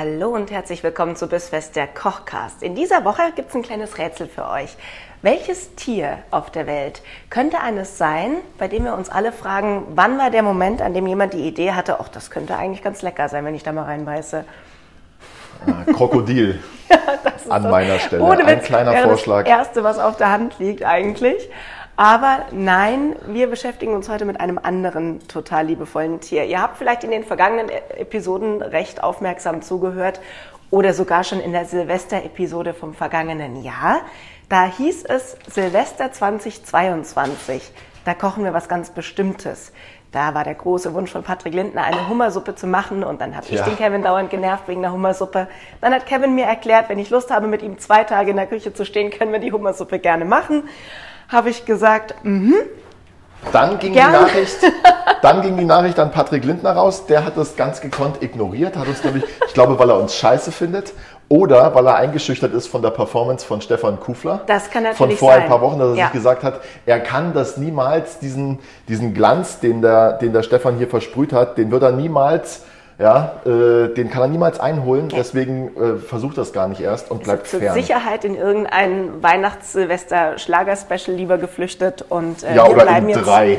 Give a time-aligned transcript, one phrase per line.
[0.00, 2.62] Hallo und herzlich willkommen zu Bissfest der Kochcast.
[2.62, 4.76] In dieser Woche gibt es ein kleines Rätsel für euch.
[5.22, 10.16] Welches Tier auf der Welt könnte eines sein, bei dem wir uns alle fragen, wann
[10.16, 13.28] war der Moment, an dem jemand die Idee hatte, ach, das könnte eigentlich ganz lecker
[13.28, 14.44] sein, wenn ich da mal reinbeiße?
[15.66, 16.98] Äh, Krokodil ja,
[17.48, 18.22] an meiner Stelle.
[18.22, 19.46] Ohne Witz, ein kleiner Vorschlag.
[19.46, 21.50] Das Erste, was auf der Hand liegt eigentlich.
[21.98, 26.44] Aber nein, wir beschäftigen uns heute mit einem anderen total liebevollen Tier.
[26.44, 30.20] Ihr habt vielleicht in den vergangenen Episoden recht aufmerksam zugehört
[30.70, 34.02] oder sogar schon in der Silvester-Episode vom vergangenen Jahr.
[34.48, 37.72] Da hieß es Silvester 2022.
[38.04, 39.72] Da kochen wir was ganz Bestimmtes.
[40.12, 43.02] Da war der große Wunsch von Patrick Lindner, eine Hummersuppe zu machen.
[43.02, 43.54] Und dann habe ja.
[43.54, 45.48] ich den Kevin dauernd genervt wegen der Hummersuppe.
[45.80, 48.46] Dann hat Kevin mir erklärt, wenn ich Lust habe, mit ihm zwei Tage in der
[48.46, 50.68] Küche zu stehen, können wir die Hummersuppe gerne machen.
[51.28, 52.54] Habe ich gesagt, mhm.
[53.52, 54.58] Dann ging, die Nachricht,
[55.22, 57.06] dann ging die Nachricht an Patrick Lindner raus.
[57.06, 60.50] Der hat das ganz gekonnt ignoriert, hat uns nämlich, ich glaube, weil er uns scheiße
[60.50, 60.92] findet
[61.28, 64.40] oder weil er eingeschüchtert ist von der Performance von Stefan Kufler.
[64.46, 65.42] Das kann natürlich Von vor sein.
[65.42, 66.04] ein paar Wochen, dass er ja.
[66.06, 70.76] sich gesagt hat, er kann das niemals, diesen, diesen Glanz, den der, den der Stefan
[70.76, 72.62] hier versprüht hat, den wird er niemals
[72.98, 77.22] ja, äh, den kann er niemals einholen, deswegen äh, versucht das gar nicht erst und
[77.22, 77.74] bleibt zur fern.
[77.74, 83.58] Zur Sicherheit in irgendein Weihnachts-Silvester-Schlagerspecial lieber geflüchtet und äh, ja, wir oder bleiben in drei.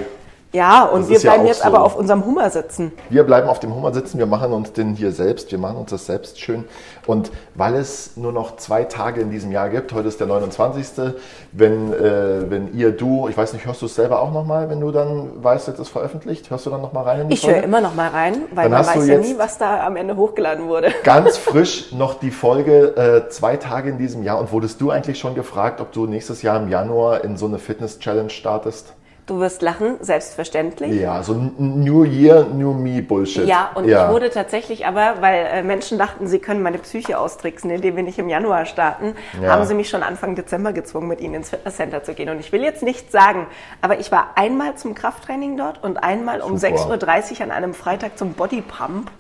[0.52, 1.66] Ja, und das wir bleiben ja jetzt so.
[1.66, 2.92] aber auf unserem Hummer sitzen.
[3.10, 5.92] Wir bleiben auf dem Hummer sitzen, wir machen uns den hier selbst, wir machen uns
[5.92, 6.66] das selbst schön.
[7.06, 11.14] Und weil es nur noch zwei Tage in diesem Jahr gibt, heute ist der 29.
[11.52, 14.80] Wenn, äh, wenn ihr, du, ich weiß nicht, hörst du es selber auch nochmal, wenn
[14.80, 16.50] du dann weißt, jetzt ist veröffentlicht?
[16.50, 19.18] Hörst du dann nochmal rein Ich höre immer nochmal rein, weil dann man weiß ja
[19.20, 20.92] nie, was da am Ende hochgeladen wurde.
[21.04, 24.40] Ganz frisch noch die Folge, äh, zwei Tage in diesem Jahr.
[24.40, 27.60] Und wurdest du eigentlich schon gefragt, ob du nächstes Jahr im Januar in so eine
[27.60, 28.94] Fitness-Challenge startest?
[29.30, 31.00] Du wirst lachen, selbstverständlich.
[31.00, 33.46] Ja, so New Year, New Me Bullshit.
[33.46, 34.08] Ja, und ja.
[34.08, 38.02] ich wurde tatsächlich aber, weil äh, Menschen dachten, sie können meine Psyche austricksen, indem wir
[38.02, 39.52] nicht im Januar starten, ja.
[39.52, 42.30] haben sie mich schon Anfang Dezember gezwungen, mit ihnen ins Fitnesscenter zu gehen.
[42.30, 43.46] Und ich will jetzt nicht sagen,
[43.82, 48.18] aber ich war einmal zum Krafttraining dort und einmal um 6.30 Uhr an einem Freitag
[48.18, 49.12] zum Bodypump.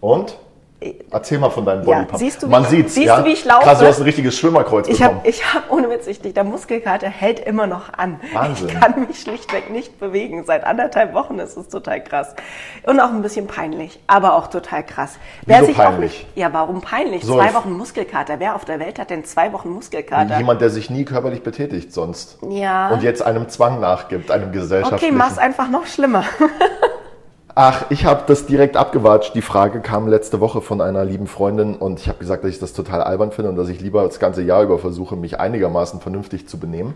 [0.00, 0.38] Und?
[1.10, 2.12] Erzähl mal von deinem Bodypump.
[2.12, 3.20] Ja, siehst du, Man sieht siehst ja?
[3.20, 3.64] du, wie ich laufe?
[3.64, 5.18] Krass, du hast ein richtiges Schwimmerkreuz ich bekommen.
[5.18, 8.20] Hab, ich habe, ohne Witz, ich, der Muskelkater hält immer noch an.
[8.32, 8.68] Wahnsinn.
[8.68, 10.44] Ich kann mich schlichtweg nicht bewegen.
[10.44, 12.34] Seit anderthalb Wochen ist es total krass.
[12.84, 15.18] Und auch ein bisschen peinlich, aber auch total krass.
[15.46, 16.26] Wer Wieso sich peinlich?
[16.32, 17.24] Auch, ja, warum peinlich?
[17.24, 18.40] So zwei Wochen Muskelkater.
[18.40, 20.38] Wer auf der Welt hat denn zwei Wochen Muskelkater?
[20.38, 22.38] Jemand, der sich nie körperlich betätigt sonst.
[22.48, 22.88] Ja.
[22.90, 25.14] Und jetzt einem Zwang nachgibt, einem gesellschaftlichen.
[25.14, 26.24] Okay, mach's einfach noch schlimmer.
[27.54, 29.34] Ach, ich habe das direkt abgewatscht.
[29.34, 32.58] Die Frage kam letzte Woche von einer lieben Freundin und ich habe gesagt, dass ich
[32.58, 36.00] das total albern finde und dass ich lieber das ganze Jahr über versuche, mich einigermaßen
[36.00, 36.94] vernünftig zu benehmen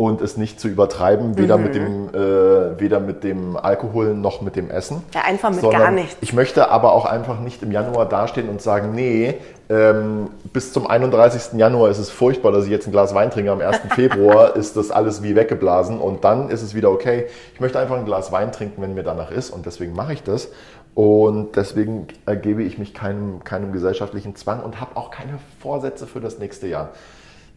[0.00, 1.62] und es nicht zu übertreiben, weder mhm.
[1.62, 5.04] mit dem äh, weder mit dem Alkohol noch mit dem Essen.
[5.14, 6.16] Ja, einfach mit gar nichts.
[6.22, 9.34] Ich möchte aber auch einfach nicht im Januar dastehen und sagen, nee,
[9.68, 11.58] ähm, bis zum 31.
[11.58, 13.52] Januar ist es furchtbar, dass ich jetzt ein Glas Wein trinke.
[13.52, 13.80] Am 1.
[13.94, 17.26] Februar ist das alles wie weggeblasen und dann ist es wieder okay.
[17.52, 20.22] Ich möchte einfach ein Glas Wein trinken, wenn mir danach ist und deswegen mache ich
[20.22, 20.48] das.
[20.94, 26.20] Und deswegen ergebe ich mich keinem, keinem gesellschaftlichen Zwang und habe auch keine Vorsätze für
[26.20, 26.88] das nächste Jahr.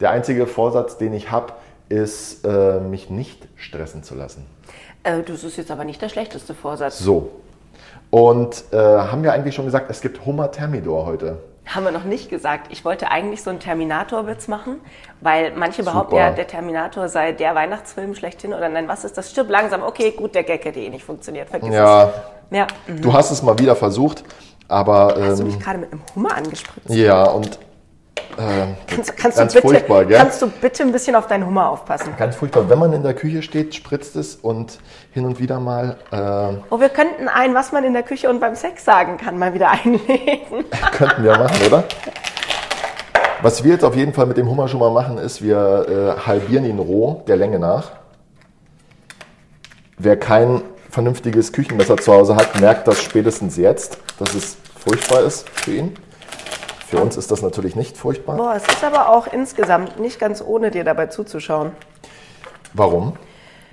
[0.01, 1.53] Der einzige Vorsatz, den ich habe,
[1.89, 4.45] ist, äh, mich nicht stressen zu lassen.
[5.03, 6.99] Äh, das ist jetzt aber nicht der schlechteste Vorsatz.
[6.99, 7.31] So.
[8.09, 11.39] Und äh, haben wir eigentlich schon gesagt, es gibt Hummer Thermidor heute.
[11.65, 12.67] Haben wir noch nicht gesagt.
[12.71, 14.81] Ich wollte eigentlich so einen Terminator-Witz machen,
[15.21, 19.31] weil manche behaupten ja, der Terminator sei der Weihnachtsfilm schlechthin oder nein, was ist das?
[19.31, 19.81] Stirb langsam.
[19.81, 21.49] Okay, gut, der Gag hätte eh nicht funktioniert.
[21.49, 22.09] Vergiss ja.
[22.09, 22.57] es.
[22.57, 22.67] Ja.
[22.87, 23.01] Mhm.
[23.01, 24.23] Du hast es mal wieder versucht,
[24.67, 25.15] aber.
[25.17, 26.89] Hast ähm, du mich gerade mit einem Hummer angespritzt?
[26.89, 27.57] Ja, und
[28.37, 30.17] äh, kannst, kannst, ganz du bitte, furchtbar, gell?
[30.17, 32.13] kannst du bitte ein bisschen auf deinen Hummer aufpassen?
[32.17, 32.69] Ganz furchtbar.
[32.69, 34.79] Wenn man in der Küche steht, spritzt es und
[35.11, 35.97] hin und wieder mal.
[36.11, 39.37] Äh, oh, wir könnten ein, was man in der Küche und beim Sex sagen kann,
[39.37, 40.65] mal wieder einlegen.
[40.91, 41.83] könnten wir machen, oder?
[43.41, 46.25] Was wir jetzt auf jeden Fall mit dem Hummer schon mal machen, ist, wir äh,
[46.25, 47.91] halbieren ihn roh, der Länge nach.
[49.97, 55.49] Wer kein vernünftiges Küchenmesser zu Hause hat, merkt das spätestens jetzt, dass es furchtbar ist
[55.49, 55.95] für ihn.
[56.93, 58.37] Für uns ist das natürlich nicht furchtbar.
[58.37, 61.71] Boah, es ist aber auch insgesamt nicht ganz ohne dir dabei zuzuschauen.
[62.73, 63.13] Warum?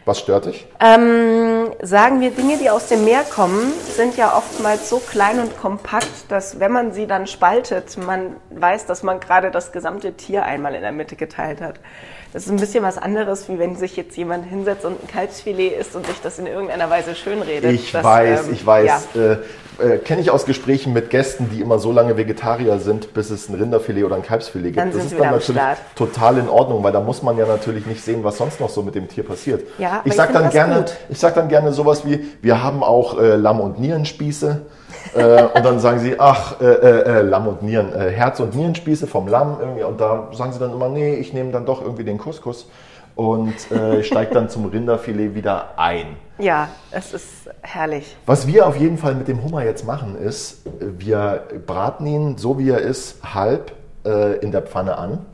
[0.06, 0.66] Was stört dich?
[0.80, 5.60] Ähm, sagen wir, Dinge, die aus dem Meer kommen, sind ja oftmals so klein und
[5.60, 10.44] kompakt, dass wenn man sie dann spaltet, man weiß, dass man gerade das gesamte Tier
[10.44, 11.78] einmal in der Mitte geteilt hat.
[12.32, 15.72] Das ist ein bisschen was anderes, wie wenn sich jetzt jemand hinsetzt und ein Kalbsfilet
[15.80, 17.72] isst und sich das in irgendeiner Weise schönredet.
[17.72, 19.08] Ich das, weiß, ähm, ich weiß.
[19.14, 19.20] Ja.
[19.20, 19.36] Äh,
[19.80, 23.48] äh, Kenne ich aus Gesprächen mit Gästen, die immer so lange Vegetarier sind, bis es
[23.48, 24.78] ein Rinderfilet oder ein Kalbsfilet gibt.
[24.78, 25.62] Dann sind das sie ist dann natürlich
[25.96, 28.82] total in Ordnung, weil da muss man ja natürlich nicht sehen, was sonst noch so
[28.82, 29.62] mit dem Tier passiert.
[29.78, 32.84] Ja, ich ich sag find dann gerne, ich sag dann gerne sowas wie, wir haben
[32.84, 34.60] auch äh, Lamm- und Nierenspieße.
[35.14, 38.54] Äh, und dann sagen sie, ach, äh, äh, äh, Lamm und Nieren, äh, Herz- und
[38.54, 39.82] Nierenspieße vom Lamm irgendwie.
[39.82, 42.68] Und da sagen sie dann immer, nee, ich nehme dann doch irgendwie den Couscous
[43.16, 46.16] und äh, steige dann zum Rinderfilet wieder ein.
[46.38, 48.16] ja, es ist herrlich.
[48.26, 52.58] Was wir auf jeden Fall mit dem Hummer jetzt machen, ist, wir braten ihn, so
[52.58, 53.72] wie er ist, halb
[54.40, 55.26] in der Pfanne an,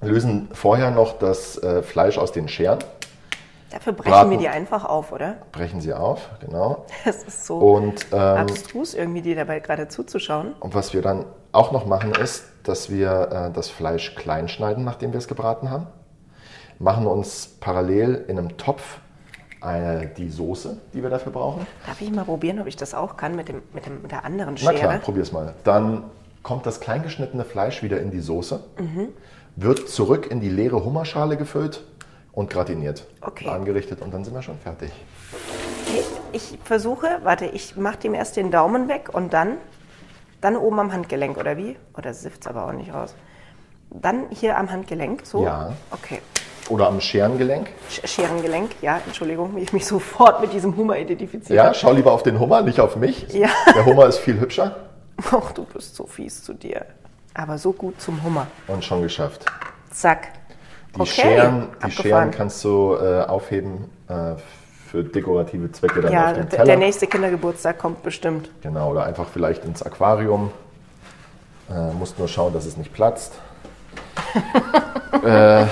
[0.00, 2.78] lösen vorher noch das Fleisch aus den Scheren,
[3.70, 4.30] Dafür brechen Braten.
[4.30, 5.36] wir die einfach auf, oder?
[5.52, 6.86] brechen sie auf, genau.
[7.04, 10.54] Das ist so Und, ähm, abstrus irgendwie, dir dabei gerade zuzuschauen.
[10.60, 14.84] und was wir dann auch noch machen, ist, dass wir äh, das Fleisch klein schneiden,
[14.84, 15.86] nachdem wir es gebraten haben,
[16.78, 19.00] machen uns parallel in einem Topf
[19.62, 21.66] äh, die Soße, die wir dafür brauchen.
[21.86, 24.24] Darf ich mal probieren, ob ich das auch kann mit, dem, mit, dem, mit der
[24.24, 24.74] anderen Na Schere?
[24.80, 25.54] klar, probier's mal.
[25.64, 26.04] Dann
[26.42, 28.60] kommt das kleingeschnittene Fleisch wieder in die Soße,
[29.56, 31.82] wird zurück in die leere Hummerschale gefüllt
[32.38, 33.04] und gratiniert.
[33.20, 33.48] Okay.
[33.48, 34.92] Angerichtet und dann sind wir schon fertig.
[35.86, 36.02] Okay,
[36.32, 39.56] Ich versuche, warte, ich mache dem erst den Daumen weg und dann,
[40.40, 41.76] dann oben am Handgelenk, oder wie?
[41.96, 43.14] Oder sifft's aber auch nicht raus.
[43.90, 45.42] Dann hier am Handgelenk, so?
[45.42, 45.72] Ja.
[45.90, 46.20] Okay.
[46.68, 47.70] Oder am Scherengelenk.
[47.90, 52.12] Sch- Scherengelenk, ja, Entschuldigung, wie ich mich sofort mit diesem Hummer identifiziert Ja, schau lieber
[52.12, 53.26] auf den Hummer, nicht auf mich.
[53.32, 53.48] Ja.
[53.74, 54.76] Der Hummer ist viel hübscher
[55.32, 56.84] Ach, du bist so fies zu dir.
[57.34, 58.46] Aber so gut zum Hummer.
[58.68, 59.44] und schon geschafft.
[59.90, 60.28] Zack.
[60.96, 61.90] Die Okay, Scheren, die.
[61.90, 64.34] Scheren kannst du äh, aufheben äh,
[64.90, 66.64] für dekorative Zwecke dann Ja, auf dem Teller.
[66.64, 68.50] der nächste Kindergeburtstag kommt bestimmt.
[68.62, 70.50] Genau, oder einfach vielleicht ins Aquarium.
[71.70, 73.34] Äh, musst nur schauen, dass es nicht platzt.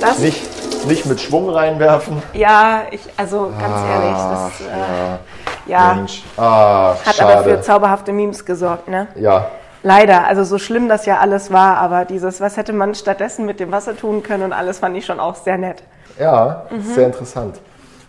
[0.00, 2.22] Das, Nicht, nicht mit Schwung reinwerfen.
[2.34, 7.32] ja, ich, also ganz ehrlich, das äh, ja, Mensch, ah, hat schade.
[7.38, 9.08] aber für zauberhafte Memes gesorgt, ne?
[9.14, 9.48] ja,
[9.82, 13.60] Leider, also so schlimm das ja alles war, aber dieses, was hätte man stattdessen mit
[13.60, 15.82] dem Wasser tun können und alles fand ich schon auch sehr nett.
[16.18, 16.82] ja, Mhm.
[16.82, 17.56] sehr interessant.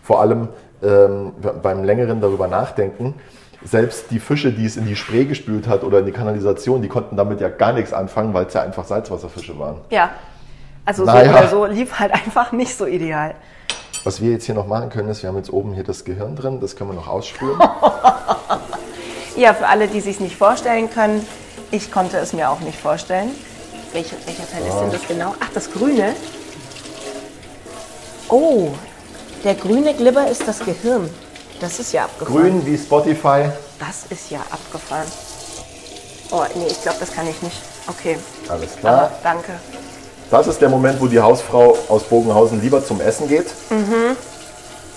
[0.02, 0.48] Vor allem
[0.82, 1.32] ähm,
[1.62, 3.14] beim längeren darüber nachdenken,
[3.64, 6.88] selbst die Fische, die es in die Spree gespült hat oder in die Kanalisation, die
[6.88, 9.76] konnten damit ja gar nichts anfangen, weil es ja einfach Salzwasserfische waren.
[9.90, 10.10] Ja,
[10.86, 11.30] also so Naja.
[11.32, 13.34] oder so lief halt einfach nicht so ideal.
[14.04, 16.34] Was wir jetzt hier noch machen können, ist, wir haben jetzt oben hier das Gehirn
[16.36, 17.58] drin, das können wir noch ausspülen.
[19.36, 21.24] Ja, für alle, die sich nicht vorstellen können,
[21.70, 23.30] ich konnte es mir auch nicht vorstellen.
[23.92, 25.34] Welcher, welcher Teil ist denn das genau?
[25.40, 26.14] Ach, das Grüne.
[28.28, 28.68] Oh,
[29.44, 31.08] der grüne Glibber ist das Gehirn.
[31.60, 32.34] Das ist ja abgefahren.
[32.42, 33.50] Grün wie Spotify.
[33.78, 35.06] Das ist ja abgefahren.
[36.30, 37.56] Oh, nee, ich glaube, das kann ich nicht.
[37.86, 38.18] Okay,
[38.48, 39.12] Alles aber klar.
[39.22, 39.52] danke.
[40.30, 43.46] Das ist der Moment, wo die Hausfrau aus Bogenhausen lieber zum Essen geht.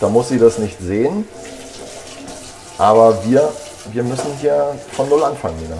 [0.01, 1.25] Da muss sie das nicht sehen.
[2.77, 3.50] Aber wir,
[3.94, 5.77] wir müssen hier von Null anfangen, Nina.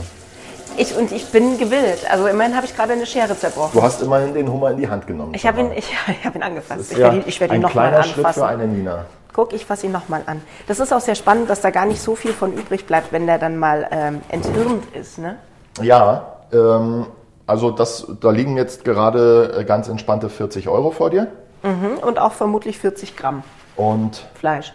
[0.82, 2.10] Ich, und ich bin gewillt.
[2.10, 3.72] Also immerhin habe ich gerade eine Schere zerbrochen.
[3.74, 5.34] Du hast immerhin den Hummer in die Hand genommen.
[5.36, 6.82] Ich habe ihn, ich, ich hab ihn angefasst.
[6.82, 8.40] Ist Ich werde ihn, ich werde ihn ein nochmal kleiner Schritt anfassen.
[8.40, 9.06] für eine Nina.
[9.32, 10.42] Guck, ich fasse ihn nochmal an.
[10.68, 13.28] Das ist auch sehr spannend, dass da gar nicht so viel von übrig bleibt, wenn
[13.28, 15.20] der dann mal ähm, enthirnt ist.
[15.20, 15.38] Ne?
[15.82, 17.06] Ja, ähm,
[17.46, 21.28] also das, da liegen jetzt gerade äh, ganz entspannte 40 Euro vor dir.
[21.62, 22.00] Mhm.
[22.02, 23.44] Und auch vermutlich 40 Gramm
[23.76, 24.74] Und Fleisch,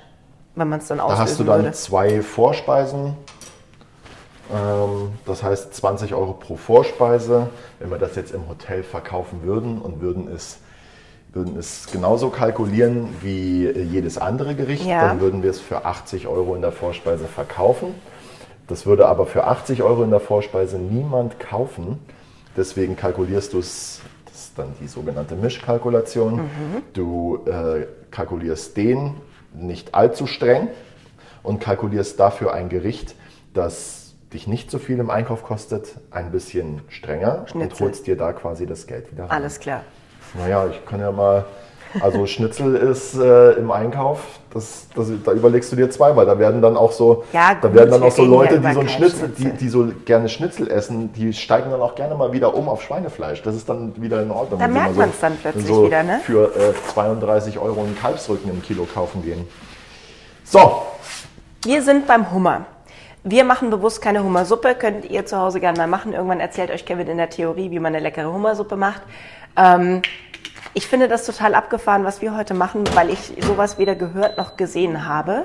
[0.55, 1.73] wenn man es dann da auslösen hast du dann würde.
[1.73, 3.17] zwei Vorspeisen.
[4.53, 7.49] Ähm, das heißt 20 Euro pro Vorspeise.
[7.79, 10.59] Wenn wir das jetzt im Hotel verkaufen würden und würden es,
[11.33, 15.09] würden es genauso kalkulieren wie jedes andere Gericht, Ja.
[15.09, 17.95] dann würden wir es für 80 Euro in der Vorspeise verkaufen.
[18.69, 21.99] Das würde aber für 80 Euro in der Vorspeise niemand kaufen.
[22.57, 26.41] Deswegen kalkulierst du es, das ist dann die sogenannte Mischkalkulation.
[26.95, 29.15] Du äh, kalkulierst den
[29.55, 30.69] nicht allzu streng
[31.43, 33.15] und kalkulierst dafür ein Gericht,
[33.55, 34.06] das
[34.37, 37.87] dich nicht so viel im Einkauf kostet, ein bisschen strenger und Schnitzel.
[37.87, 39.31] holst dir da quasi das Geld wieder rein.
[39.31, 39.81] Alles klar.
[40.35, 41.45] Naja, ich kann ja mal.
[42.01, 44.21] Also Schnitzel ist äh, im Einkauf,
[44.53, 46.27] das, das, da überlegst du dir zweimal.
[46.27, 48.81] Da werden dann auch so, Ja, da gut, werden dann auch so Leute, die so
[48.81, 49.59] ein kein Schnitzel, die, Schnitzel.
[49.59, 53.41] die so gerne Schnitzel essen, die steigen dann auch gerne mal wieder um auf Schweinefleisch.
[53.43, 54.61] Das ist dann wieder in Ordnung.
[54.61, 56.21] Da merkt mal man's dann plötzlich so wieder, ne?
[56.23, 59.49] Für äh, 32 Euro einen Kalbsrücken im Kilo kaufen gehen.
[60.45, 60.83] So,
[61.65, 62.67] Wir sind beim Hummer.
[63.29, 66.13] Wir machen bewusst keine Hummersuppe, könnt ihr zu Hause gerne mal machen.
[66.13, 69.03] Irgendwann erzählt euch Kevin in der Theorie, wie man eine leckere Hummersuppe macht.
[69.57, 70.03] Ähm,
[70.75, 74.57] ich finde das total abgefahren, was wir heute machen, weil ich sowas weder gehört noch
[74.57, 75.43] gesehen habe.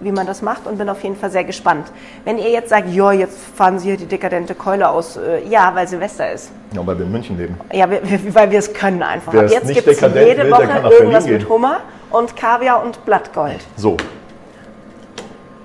[0.00, 1.86] wie man das macht und bin auf jeden Fall sehr gespannt.
[2.24, 5.74] Wenn ihr jetzt sagt, ja, jetzt fahren Sie hier die dekadente Keule aus, äh, ja,
[5.74, 6.50] weil Silvester ist.
[6.74, 7.56] Ja, weil wir in München leben.
[7.72, 9.32] Ja, wir, wir, weil wir es können einfach.
[9.32, 11.48] Wer Ab es jetzt gibt es jede will, Woche irgendwas mit.
[11.48, 13.60] Hummer und Kaviar und Blattgold.
[13.76, 13.96] So,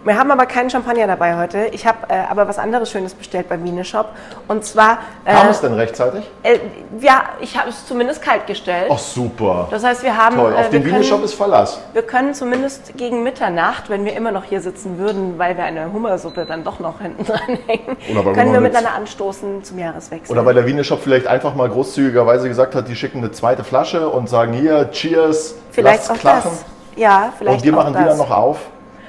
[0.05, 1.65] Wir haben aber keinen Champagner dabei heute.
[1.71, 4.09] Ich habe äh, aber was anderes Schönes bestellt beim Wiener Shop.
[4.47, 6.23] Und zwar, kam äh, es denn rechtzeitig?
[6.43, 6.59] äh,
[7.01, 8.87] ja, ich habe es zumindest kalt gestellt.
[8.91, 9.67] Ach super.
[9.71, 11.79] Das heißt, wir haben, Toll, äh, auf wir den Wiener Shop ist Verlass.
[11.93, 15.91] wir können zumindest gegen Mitternacht, wenn wir immer noch hier sitzen würden, weil wir eine
[15.91, 20.31] Hummersuppe dann doch noch hinten dranhängen, weil wir können wir mit- miteinander anstoßen zum Jahreswechsel.
[20.31, 23.63] Oder weil der Wiener Shop vielleicht einfach mal großzügigerweise gesagt hat, die schicken eine zweite
[23.63, 26.51] Flasche und sagen hier, cheers, vielleicht lasst auch klachen.
[26.51, 26.65] das.
[26.95, 28.03] Ja, vielleicht Und wir machen das.
[28.03, 28.59] wieder noch auf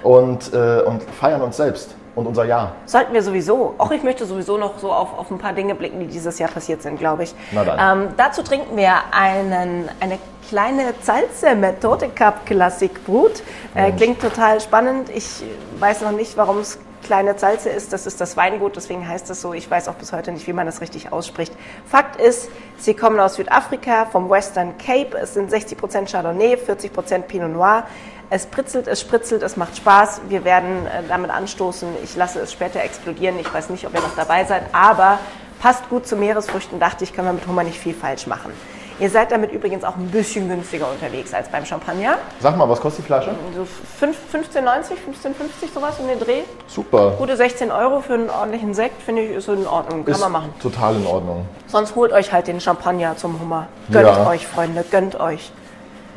[0.06, 2.76] und, äh, und feiern uns selbst und unser Jahr.
[2.86, 3.74] Sollten wir sowieso.
[3.76, 6.48] Auch ich möchte sowieso noch so auf, auf ein paar Dinge blicken, die dieses Jahr
[6.48, 7.34] passiert sind, glaube ich.
[7.52, 8.04] Na dann.
[8.04, 13.42] Ähm, dazu trinken wir einen, eine kleine Salze Methode Cup Classic Brut.
[13.74, 15.10] Äh, klingt total spannend.
[15.10, 15.42] Ich
[15.80, 17.92] weiß noch nicht, warum es kleine Salze ist.
[17.92, 19.54] Das ist das Weingut, deswegen heißt es so.
[19.54, 21.52] Ich weiß auch bis heute nicht, wie man das richtig ausspricht.
[21.86, 25.16] Fakt ist, sie kommen aus Südafrika, vom Western Cape.
[25.16, 27.84] Es sind 60% Chardonnay, 40% Pinot Noir.
[28.28, 30.22] Es pritzelt, es spritzelt, es macht Spaß.
[30.28, 31.88] Wir werden äh, damit anstoßen.
[32.02, 33.38] Ich lasse es später explodieren.
[33.38, 35.18] Ich weiß nicht, ob ihr noch dabei seid, aber
[35.60, 36.80] passt gut zu Meeresfrüchten.
[36.80, 38.52] Dachte ich, können wir mit Hummer nicht viel falsch machen.
[38.98, 42.16] Ihr seid damit übrigens auch ein bisschen günstiger unterwegs als beim Champagner.
[42.40, 43.34] Sag mal, was kostet die Flasche?
[43.54, 43.66] So
[43.98, 46.40] 5 15,90, 15,50 sowas um den Dreh.
[46.66, 47.10] Super.
[47.18, 50.04] Gute 16 Euro für einen ordentlichen Sekt, finde ich, ist in Ordnung.
[50.04, 50.54] Kann Ist man machen.
[50.62, 51.44] total in Ordnung.
[51.66, 53.68] Sonst holt euch halt den Champagner zum Hummer.
[53.92, 54.26] Gönnt Ja.
[54.26, 55.52] euch, Freunde, gönnt euch.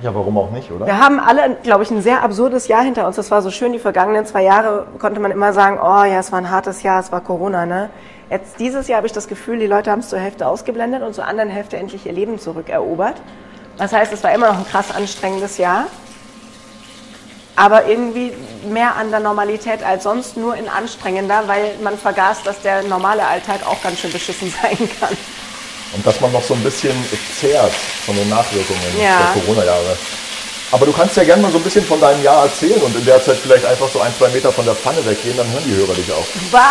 [0.01, 0.86] Ja, warum auch nicht, oder?
[0.86, 3.18] Wir haben alle, glaube ich, ein sehr absurdes Jahr hinter uns.
[3.18, 3.74] Das war so schön.
[3.74, 7.01] Die vergangenen zwei Jahre konnte man immer sagen, oh ja, es war ein hartes Jahr,
[7.01, 7.89] es war Corona, ne?
[8.29, 11.15] Jetzt dieses Jahr habe ich das Gefühl, die Leute haben es zur Hälfte ausgeblendet und
[11.15, 13.15] zur anderen Hälfte endlich ihr Leben zurückerobert.
[13.77, 15.86] Das heißt, es war immer noch ein krass anstrengendes Jahr.
[17.56, 18.32] Aber irgendwie
[18.70, 23.27] mehr an der Normalität als sonst, nur in anstrengender, weil man vergaß, dass der normale
[23.27, 25.18] Alltag auch ganz schön beschissen sein kann.
[25.93, 26.93] Und dass man noch so ein bisschen
[27.39, 27.72] zehrt
[28.05, 29.31] von den Nachwirkungen Ja.
[29.34, 29.98] der Corona-Jahre.
[30.72, 33.03] Aber du kannst ja gerne mal so ein bisschen von deinem Jahr erzählen und in
[33.03, 35.74] der Zeit vielleicht einfach so ein, zwei Meter von der Pfanne weggehen, dann hören die
[35.75, 36.25] Hörer dich auch.
[36.51, 36.62] Was,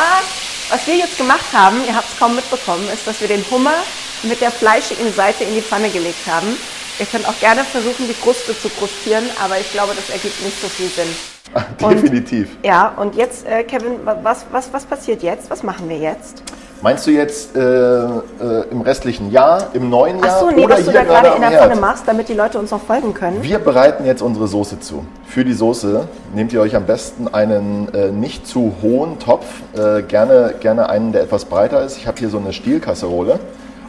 [0.70, 3.74] was wir jetzt gemacht haben, ihr habt es kaum mitbekommen, ist, dass wir den Hummer
[4.22, 6.56] mit der fleischigen Seite in die Pfanne gelegt haben.
[7.00, 10.60] Ihr könnt auch gerne versuchen, die Kruste zu krustieren, aber ich glaube, das ergibt nicht
[10.60, 11.08] so viel Sinn.
[11.82, 12.48] Und- Definitiv.
[12.62, 15.48] Ja, und jetzt, äh, Kevin, wa- was, was, was passiert jetzt?
[15.50, 16.42] Was machen wir jetzt?
[16.80, 18.08] Meinst du jetzt äh, äh,
[18.70, 21.40] im restlichen Jahr, im neuen Jahr Ach so, nee, oder was du da gerade in
[21.40, 21.50] der?
[21.50, 23.42] Pfanne machst, damit die Leute uns noch folgen können.
[23.42, 25.04] Wir bereiten jetzt unsere Soße zu.
[25.26, 30.02] Für die Soße nehmt ihr euch am besten einen äh, nicht zu hohen Topf, äh,
[30.02, 31.96] gerne, gerne einen, der etwas breiter ist.
[31.96, 33.40] Ich habe hier so eine Stielkasserole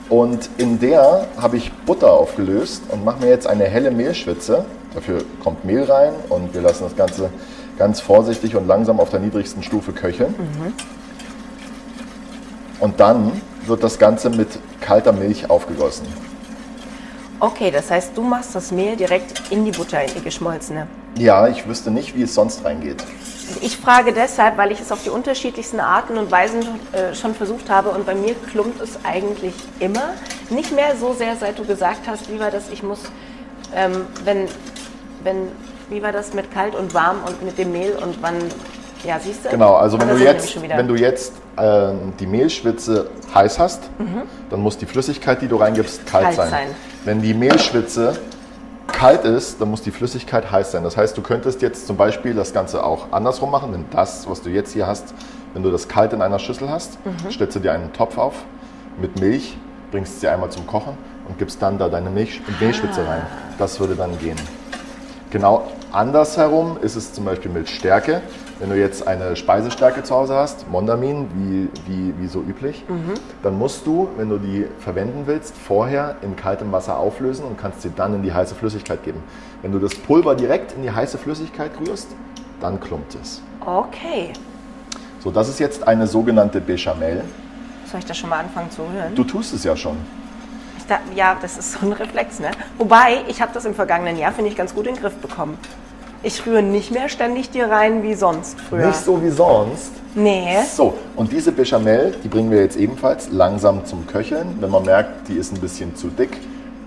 [0.10, 4.66] und in der habe ich Butter aufgelöst und mache mir jetzt eine helle Mehlschwitze.
[4.96, 7.30] Dafür kommt Mehl rein und wir lassen das Ganze
[7.78, 10.34] ganz vorsichtig und langsam auf der niedrigsten Stufe köcheln.
[12.80, 14.48] Und dann wird das Ganze mit
[14.80, 16.08] kalter Milch aufgegossen.
[17.42, 20.88] Okay, das heißt, du machst das Mehl direkt in die Butter, in die geschmolzene.
[21.18, 23.04] Ja, ich wüsste nicht, wie es sonst reingeht.
[23.62, 27.70] Ich frage deshalb, weil ich es auf die unterschiedlichsten Arten und Weisen äh, schon versucht
[27.70, 30.14] habe und bei mir klumpt es eigentlich immer.
[30.50, 33.00] Nicht mehr so sehr, seit du gesagt hast, wie war das, ich muss,
[33.74, 34.48] ähm, wenn,
[35.24, 35.48] wenn,
[35.90, 38.36] wie war das mit kalt und warm und mit dem Mehl und wann,
[39.04, 39.50] ja, siehst du?
[39.50, 43.84] Genau, also wenn du jetzt, wenn du jetzt ähm, die Mehlschwitze heiß hast,
[44.50, 46.26] dann muss die Flüssigkeit, die du reingibst, kalt, Mhm.
[46.26, 46.50] Kalt sein.
[46.50, 46.68] sein.
[47.06, 48.18] Wenn die Mehlschwitze
[48.88, 50.84] kalt ist, dann muss die Flüssigkeit heiß sein.
[50.84, 54.42] Das heißt, du könntest jetzt zum Beispiel das Ganze auch andersrum machen, wenn das, was
[54.42, 55.14] du jetzt hier hast,
[55.54, 57.32] wenn du das kalt in einer Schüssel hast, Mhm.
[57.32, 58.34] stellst du dir einen Topf auf
[59.00, 59.58] mit Milch,
[59.92, 63.22] bringst sie einmal zum Kochen und gibst dann da deine Milch, Mehlschwitze rein.
[63.58, 64.38] Das würde dann gehen.
[65.32, 68.22] Genau andersherum ist es zum Beispiel mit Stärke.
[68.60, 72.84] Wenn du jetzt eine Speisestärke zu Hause hast, Mondamin, wie, wie, wie so üblich,
[73.42, 77.82] dann musst du, wenn du die verwenden willst, vorher in kaltem Wasser auflösen und kannst
[77.84, 79.24] sie dann in die heiße Flüssigkeit geben.
[79.62, 82.10] Wenn du das Pulver direkt in die heiße Flüssigkeit rührst,
[82.60, 83.42] dann klumpt es.
[83.66, 84.34] Okay.
[85.24, 87.24] So, das ist jetzt eine sogenannte Bechamel.
[87.90, 89.16] Soll ich das schon mal anfangen zu rühren?
[89.16, 89.96] Du tust es ja schon.
[91.16, 92.52] Ja, das ist so ein Reflex, ne?
[92.78, 95.58] Wobei, ich habe das im vergangenen Jahr, finde ich, ganz gut in den Griff bekommen.
[96.22, 98.88] Ich rühre nicht mehr ständig dir rein wie sonst früher.
[98.88, 99.94] Nicht so wie sonst.
[100.16, 100.58] Nee.
[100.76, 104.58] So, und diese Bechamel, die bringen wir jetzt ebenfalls langsam zum Köcheln.
[104.60, 106.38] Wenn man merkt, die ist ein bisschen zu dick,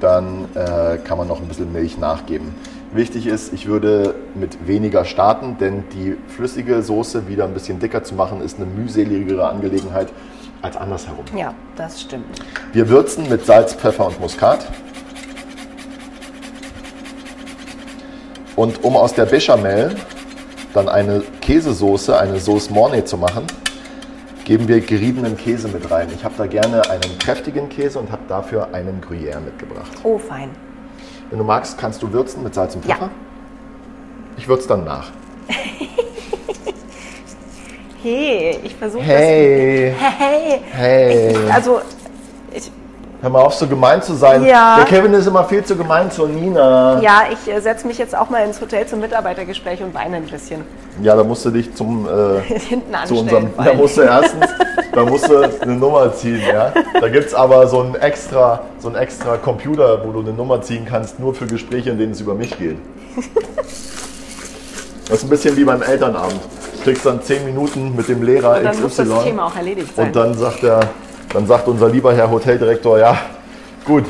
[0.01, 2.55] dann äh, kann man noch ein bisschen Milch nachgeben.
[2.93, 8.05] Wichtig ist, ich würde mit weniger starten, denn die flüssige Soße wieder ein bisschen dicker
[8.05, 10.09] zu machen, ist eine mühseligere Angelegenheit
[10.61, 11.25] als andersherum.
[11.35, 12.27] Ja, das stimmt.
[12.75, 14.67] Wir würzen mit Salz, Pfeffer und Muskat.
[18.57, 19.95] Und um aus der Bechamel
[20.75, 23.47] dann eine Käsesoße, eine Sauce Mornay zu machen,
[24.45, 26.09] geben wir geriebenen Käse mit rein.
[26.15, 29.91] Ich habe da gerne einen kräftigen Käse und habe dafür einen Gruyère mitgebracht.
[30.03, 30.51] Oh, fein.
[31.31, 33.05] Wenn du magst, kannst du würzen mit Salz und Pfeffer.
[33.05, 33.11] Ja.
[34.37, 35.11] Ich würze dann nach.
[38.03, 39.93] Hey, ich versuche Hey.
[39.93, 40.13] das.
[40.19, 40.61] Hey.
[40.73, 41.31] Hey.
[41.31, 41.81] Ich, also,
[43.23, 44.45] Hör mal auf, so gemein zu sein.
[44.45, 44.79] Ja.
[44.79, 47.00] Der Kevin ist immer viel zu gemein zur Nina.
[47.00, 50.25] ja, ich äh, setze mich jetzt auch mal ins Hotel zum Mitarbeitergespräch und weine ein
[50.26, 50.64] bisschen.
[51.00, 53.50] Ja, da musst du dich zum äh, Hinten zu unserem.
[53.57, 54.47] Da musst du erstens,
[54.93, 56.73] da musst du eine Nummer ziehen, ja.
[57.00, 60.61] Da gibt es aber so einen extra, so einen extra Computer, wo du eine Nummer
[60.61, 62.79] ziehen kannst, nur für Gespräche, in denen es über mich geht.
[65.09, 66.41] Das ist ein bisschen wie beim Elternabend.
[66.79, 69.09] Du kriegst dann 10 Minuten mit dem Lehrer und dann muss XY.
[69.09, 70.07] das Thema auch erledigt sein.
[70.07, 70.88] Und dann sagt er,
[71.33, 73.17] dann sagt unser lieber Herr Hoteldirektor, ja,
[73.85, 74.05] gut,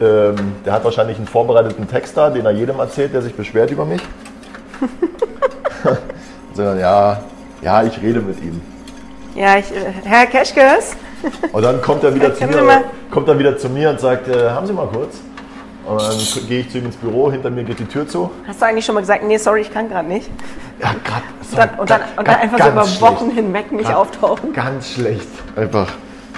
[0.00, 3.70] ähm, der hat wahrscheinlich einen vorbereiteten Text da, den er jedem erzählt, der sich beschwert
[3.70, 4.02] über mich.
[6.54, 7.20] Sondern ja,
[7.62, 8.60] ja, ich rede mit ihm.
[9.34, 10.96] ja, ich, äh, Herr Keschkes,
[11.52, 14.28] Und dann kommt er wieder zu Können mir, kommt er wieder zu mir und sagt,
[14.28, 15.16] äh, haben Sie mal kurz.
[15.86, 18.30] Und dann gehe ich zu ihm ins Büro, hinter mir geht die Tür zu.
[18.46, 20.30] hast du eigentlich schon mal gesagt, nee, sorry, ich kann gerade nicht?
[20.80, 20.94] Ja,
[21.54, 23.36] Dann, und dann, und dann einfach so über Wochen schlecht.
[23.36, 24.52] hinweg nicht Grad auftauchen.
[24.54, 25.28] Ganz schlecht.
[25.56, 25.88] Einfach.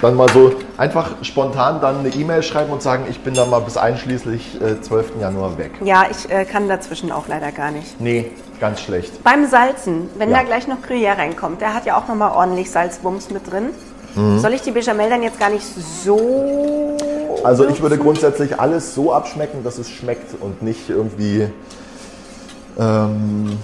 [0.01, 3.59] Dann mal so einfach spontan dann eine E-Mail schreiben und sagen, ich bin dann mal
[3.61, 5.13] bis einschließlich äh, 12.
[5.19, 5.71] Januar weg.
[5.83, 7.99] Ja, ich äh, kann dazwischen auch leider gar nicht.
[7.99, 9.23] Nee, ganz schlecht.
[9.23, 10.37] Beim Salzen, wenn Ja.
[10.37, 13.69] da gleich noch Gruyère reinkommt, der hat ja auch nochmal ordentlich Salzwumms mit drin.
[14.15, 14.39] Mhm.
[14.39, 16.95] Soll ich die Bechamel dann jetzt gar nicht so.
[17.43, 21.49] Also ich würde grundsätzlich alles so abschmecken, dass es schmeckt und nicht irgendwie.
[22.79, 23.57] Ähm,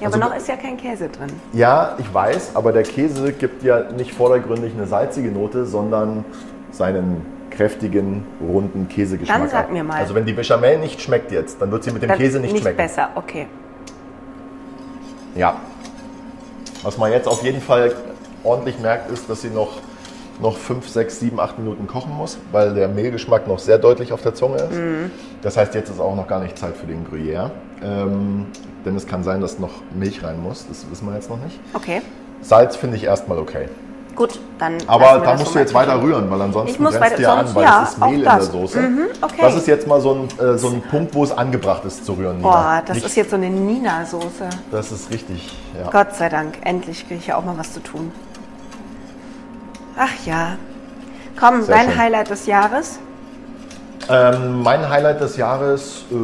[0.00, 1.28] Ja, aber also- noch ist ja kein Käse drin.
[1.52, 6.24] ja, ich weiß, aber der Käse gibt ja nicht vordergründig eine salzige Note, sondern
[6.70, 9.40] seinen kräftigen, runden Käsegeschmack.
[9.40, 9.72] Dann sag ab.
[9.72, 9.96] mir mal.
[9.98, 12.56] Also wenn die Bechamel nicht schmeckt jetzt, dann wird sie mit dem Dann Käse nicht,
[12.58, 12.76] schmecken.
[12.76, 13.46] besser, okay.
[15.34, 15.56] Ja.
[16.82, 17.92] Was man jetzt auf jeden Fall
[18.44, 19.80] ordentlich merkt, ist, dass sie noch,
[20.40, 24.22] noch 5, 6, 7, 8 Minuten kochen muss, weil der Mehlgeschmack noch sehr deutlich auf
[24.22, 24.72] der Zunge ist.
[24.78, 25.10] Mhm.
[25.42, 27.50] Das heißt, jetzt ist auch noch gar nicht Zeit für den Gruyère.
[27.82, 28.46] Ähm,
[28.84, 30.66] denn es kann sein, dass noch Milch rein muss.
[30.68, 31.58] Das wissen wir jetzt noch nicht.
[31.74, 32.02] Okay,
[32.40, 33.68] Salz finde ich erstmal okay.
[34.14, 34.78] gut, dann.
[34.88, 37.34] Aber da musst du jetzt weiter rühren, weil ansonsten Ich muss brennst weiter- du ja
[37.34, 38.80] an, weil ja, es ist Mehl in der Soße.
[38.80, 39.34] Mhm, okay.
[39.40, 42.14] Das ist jetzt mal so ein, äh, so ein Punkt, wo es angebracht ist zu
[42.14, 42.38] rühren.
[42.38, 42.48] Nina.
[42.48, 44.48] Boah, das Nicht- ist jetzt so eine Nina-Soße.
[44.72, 45.88] Das ist richtig, ja.
[45.90, 48.10] Gott sei Dank, endlich kriege ich ja auch mal was zu tun.
[49.96, 50.56] Ach ja.
[51.38, 51.98] Komm, Sehr dein schön.
[51.98, 52.98] Highlight des Jahres?
[54.08, 56.14] Ähm, mein Highlight des Jahres, äh,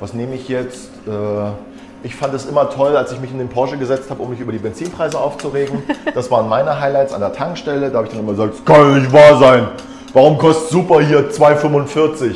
[0.00, 0.90] was nehme ich jetzt?
[1.06, 1.50] Äh,
[2.02, 4.40] ich fand es immer toll, als ich mich in den Porsche gesetzt habe, um mich
[4.40, 5.82] über die Benzinpreise aufzuregen.
[6.14, 7.90] Das waren meine Highlights an der Tankstelle.
[7.90, 9.68] Da habe ich dann immer gesagt, das kann nicht wahr sein.
[10.12, 12.34] Warum kostet Super hier 2,45?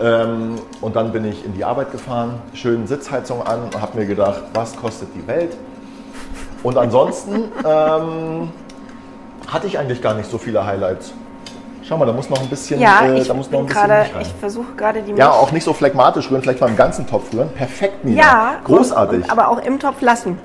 [0.00, 4.06] Ähm, und dann bin ich in die Arbeit gefahren, schön Sitzheizung an und habe mir
[4.06, 5.56] gedacht, was kostet die Welt?
[6.62, 7.34] Und ansonsten
[7.66, 8.50] ähm,
[9.46, 11.12] hatte ich eigentlich gar nicht so viele Highlights.
[11.90, 13.90] Schau mal, da muss noch ein bisschen, Ja, äh, ich da muss noch ein bisschen
[13.90, 14.06] rein.
[14.20, 15.18] ich versuche gerade die Milch.
[15.18, 17.48] Ja, auch nicht so phlegmatisch rühren, vielleicht mal im ganzen Topf rühren.
[17.52, 18.22] Perfekt, Nina.
[18.22, 19.24] Ja, Großartig.
[19.24, 20.38] Und, aber auch im Topf lassen.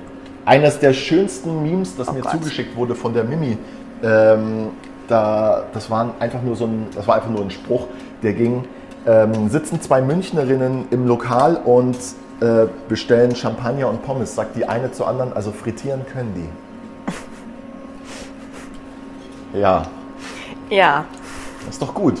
[0.44, 2.32] Eines der schönsten Memes, das Oh mir Gott.
[2.32, 3.58] zugeschickt wurde von der Mimi,
[4.02, 4.70] ähm,
[5.06, 7.86] da, das, waren einfach nur so ein, das war einfach nur ein Spruch,
[8.24, 8.64] der ging,
[9.06, 11.96] ähm, sitzen zwei Münchnerinnen im Lokal und
[12.40, 16.48] äh, bestellen Champagner und Pommes, sagt die eine zur anderen, also frittieren können die.
[19.60, 19.86] Ja,
[20.70, 21.04] Ja.
[21.66, 22.14] Das ist doch gut.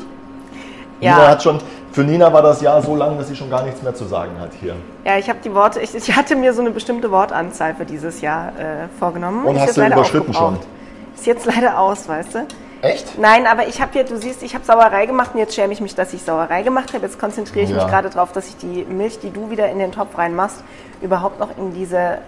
[1.00, 1.16] Ja.
[1.16, 1.58] Nina hat schon,
[1.92, 4.32] für Nina war das Jahr so lang, dass sie schon gar nichts mehr zu sagen
[4.40, 4.74] hat hier.
[5.04, 8.20] Ja, ich habe die Worte, ich, ich hatte mir so eine bestimmte Wortanzahl für dieses
[8.20, 9.44] Jahr äh, vorgenommen.
[9.44, 10.66] Und Ist hast du leider überschritten aufgebraucht.
[11.14, 12.46] Ist jetzt leider aus, weißt du?
[12.82, 13.18] Echt?
[13.18, 15.80] Nein, aber ich habe hier, du siehst, ich habe Sauerei gemacht und jetzt schäme ich
[15.80, 17.04] mich, dass ich Sauerei gemacht habe.
[17.04, 17.76] Jetzt konzentriere ich Ja.
[17.76, 20.62] mich gerade darauf, dass ich die Milch, die du wieder in den Topf reinmachst,
[21.00, 22.18] überhaupt noch in diese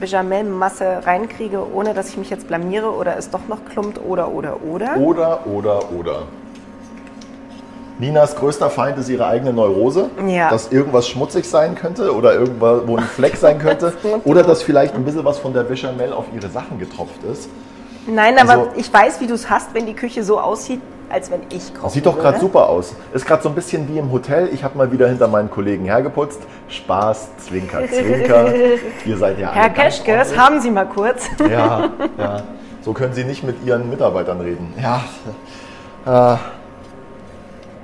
[0.00, 4.62] Bechamel-Masse reinkriege, ohne dass ich mich jetzt blamiere oder es doch noch klumpt oder, oder,
[4.62, 4.96] oder.
[4.96, 6.22] Oder, oder, oder.
[7.98, 10.50] Ninas größter Feind ist ihre eigene Neurose, Ja.
[10.50, 13.92] dass irgendwas schmutzig sein könnte oder irgendwo wo ein Fleck sein könnte
[14.24, 17.48] oder dass vielleicht ein bisschen was von der Bechamel auf ihre Sachen getropft ist.
[18.06, 21.30] Nein, aber Also- ich weiß, wie du es hast, wenn die Küche so aussieht, als
[21.30, 21.90] wenn ich koche.
[21.90, 22.94] Sieht doch gerade super aus.
[23.12, 24.48] Ist gerade so ein bisschen wie im Hotel.
[24.52, 26.40] Ich habe mal wieder hinter meinen Kollegen hergeputzt.
[26.68, 28.52] Spaß, Zwinker, Zwinker.
[29.04, 31.28] Ihr seid ja alle Herr Keschkes, haben Sie mal kurz.
[31.50, 32.42] Ja, ja.
[32.80, 34.72] So können Sie nicht mit Ihren Mitarbeitern reden.
[34.82, 35.02] Ja.
[36.34, 36.38] Äh,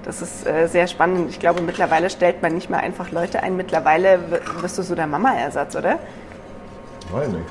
[0.05, 1.29] Das ist äh, sehr spannend.
[1.31, 3.57] Ich glaube, mittlerweile stellt man nicht mehr einfach Leute ein.
[3.57, 4.19] Mittlerweile
[4.63, 5.99] wirst du so der Mama-Ersatz, oder?
[7.13, 7.45] weiß nicht.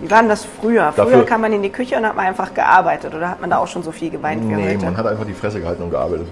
[0.00, 0.92] Wie war denn das früher?
[0.92, 3.14] Früher Dafür- kam man in die Küche und hat man einfach gearbeitet.
[3.14, 4.84] Oder hat man da auch schon so viel geweint wie Nee, heute?
[4.84, 6.26] man hat einfach die Fresse gehalten und gearbeitet.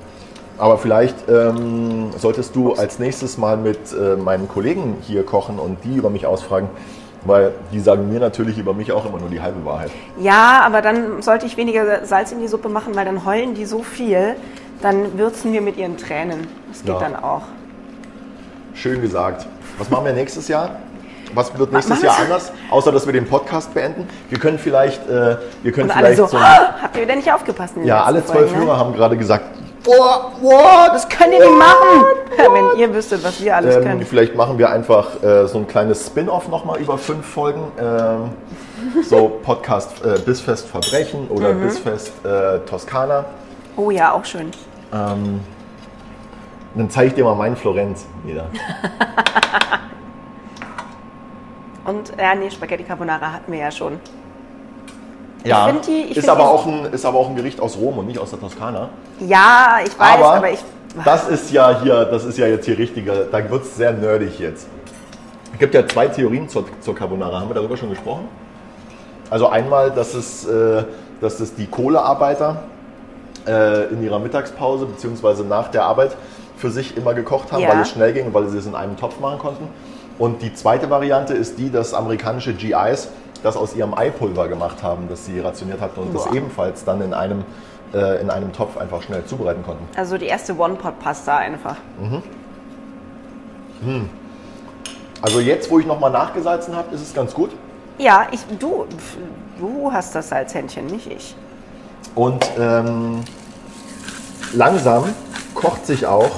[0.59, 5.83] Aber vielleicht ähm, solltest du als nächstes mal mit äh, meinen Kollegen hier kochen und
[5.85, 6.69] die über mich ausfragen,
[7.25, 9.91] weil die sagen mir natürlich über mich auch immer nur die halbe Wahrheit.
[10.19, 13.65] Ja, aber dann sollte ich weniger Salz in die Suppe machen, weil dann heulen die
[13.65, 14.35] so viel,
[14.83, 16.47] dann würzen wir mit ihren Tränen.
[16.69, 16.99] Das geht Ja.
[17.01, 17.43] dann auch.
[18.75, 19.47] Schön gesagt.
[19.79, 20.77] Was machen wir nächstes Jahr?
[21.35, 24.09] Was wird nächstes machen Jahr anders, außer dass wir den Podcast beenden?
[24.29, 27.33] Wir können vielleicht, äh, wir können Und vielleicht so, so, "Ah, habt ihr wieder nicht
[27.33, 27.75] aufgepasst?
[27.85, 28.67] ja, alle zwölf Folgen, ne?
[28.67, 29.45] Hörer haben gerade gesagt,
[29.85, 32.05] boah, boah, das Könnt ihr nicht machen!
[32.37, 34.07] Wenn ihr wüsstet, was wir alles Ähm, können.
[34.07, 37.63] vielleicht machen wir einfach äh, so ein kleines Spin-off nochmal über fünf Folgen.
[37.81, 38.31] Ähm,
[39.05, 41.63] so Podcast äh, Bissfest Verbrechen oder Mhm.
[41.63, 43.25] Bissfest äh, Toskana.
[43.77, 44.51] Oh ja, auch schön.
[44.93, 45.41] Ähm,
[46.75, 48.47] dann zeige ich dir mal meinen Florenz wieder.
[51.85, 53.99] Und, ja, nee, Spaghetti Carbonara hatten wir ja schon.
[55.45, 57.99] Ja, find die- ich ist, aber auch ein, ist aber auch ein Gericht aus Rom
[57.99, 58.89] und nicht aus der Toskana.
[59.19, 60.61] Ja, ich weiß, aber, aber, ich.
[61.05, 64.39] das ist ja hier, das ist ja jetzt hier richtiger, da wird es sehr nerdig
[64.39, 64.69] jetzt.
[65.53, 68.29] Es gibt ja zwei Theorien zur, zur Carbonara, haben wir darüber schon gesprochen?
[69.31, 70.85] Also einmal, dass es, äh,
[71.21, 72.63] dass es die Kohlearbeiter
[73.49, 75.43] äh, in ihrer Mittagspause bzw.
[75.43, 76.17] nach der Arbeit
[76.57, 77.71] für sich immer gekocht haben, Ja.
[77.71, 79.69] weil es schnell ging und weil sie es in einem Topf machen konnten.
[80.19, 83.09] Und die zweite Variante ist die, dass amerikanische GIs
[83.43, 86.35] das aus ihrem Eipulver gemacht haben, das sie rationiert hatten und das Boah.
[86.35, 87.45] ebenfalls dann in einem,
[87.93, 89.85] äh, in einem Topf einfach schnell zubereiten konnten.
[89.97, 91.77] Also die erste One-Pot-Pasta einfach.
[95.21, 97.51] Also jetzt, wo ich nochmal nachgesalzen habe, ist es ganz gut.
[97.99, 98.87] Ja, ich, du,
[99.59, 101.37] du hast das Salzhändchen, nicht ich.
[102.15, 103.23] Und ähm,
[104.53, 105.05] langsam
[105.55, 106.31] kocht sich auch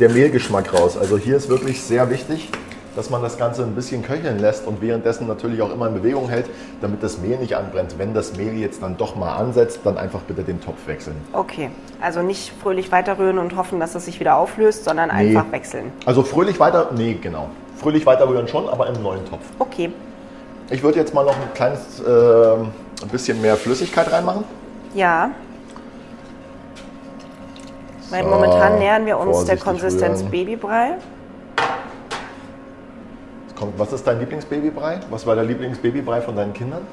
[0.00, 0.96] der Mehlgeschmack raus.
[0.96, 2.50] Also hier ist wirklich sehr wichtig,
[2.96, 6.28] dass man das Ganze ein bisschen köcheln lässt und währenddessen natürlich auch immer in Bewegung
[6.28, 6.46] hält,
[6.80, 7.94] damit das Mehl nicht anbrennt.
[7.98, 11.16] Wenn das Mehl jetzt dann doch mal ansetzt, dann einfach bitte den Topf wechseln.
[11.32, 15.36] Okay, also nicht fröhlich weiterrühren und hoffen, dass es sich wieder auflöst, sondern Nee.
[15.36, 15.92] einfach wechseln.
[16.06, 17.48] Also fröhlich weiter, nee, genau.
[17.76, 19.42] Fröhlich weiter rühren schon, aber im neuen Topf.
[19.58, 19.90] Okay,
[20.70, 22.54] Ich würde jetzt mal noch ein kleines äh,
[23.02, 24.44] ein bisschen mehr Flüssigkeit reinmachen.
[24.94, 25.30] ja.
[28.10, 30.30] Weil momentan nähern wir uns der Konsistenz rühren.
[30.30, 30.96] Babybrei.
[33.62, 34.98] Kommt, was ist dein Lieblingsbabybrei?
[35.08, 36.84] Was war der Lieblingsbabybrei von deinen Kindern?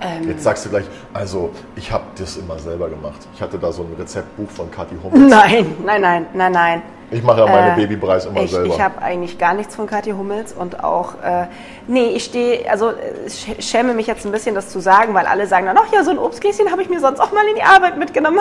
[0.00, 3.20] Ähm, Jetzt sagst du gleich, also ich habe das immer selber gemacht.
[3.32, 5.30] Ich hatte da so ein Rezeptbuch von Kathi Hummels.
[5.30, 6.82] Nein, nein, nein, nein, nein.
[7.12, 8.74] Ich mache ja meine Äh, Babybreis immer ich, selber.
[8.74, 11.46] Ich habe eigentlich gar nichts von Kathi Hummels und auch, äh,
[11.86, 12.90] nee, ich stehe, also
[13.24, 16.02] ich schäme mich jetzt ein bisschen, das zu sagen, weil alle sagen dann, ach ja,
[16.02, 18.40] so ein Obstgläschen habe ich mir sonst auch mal in die Arbeit mitgenommen.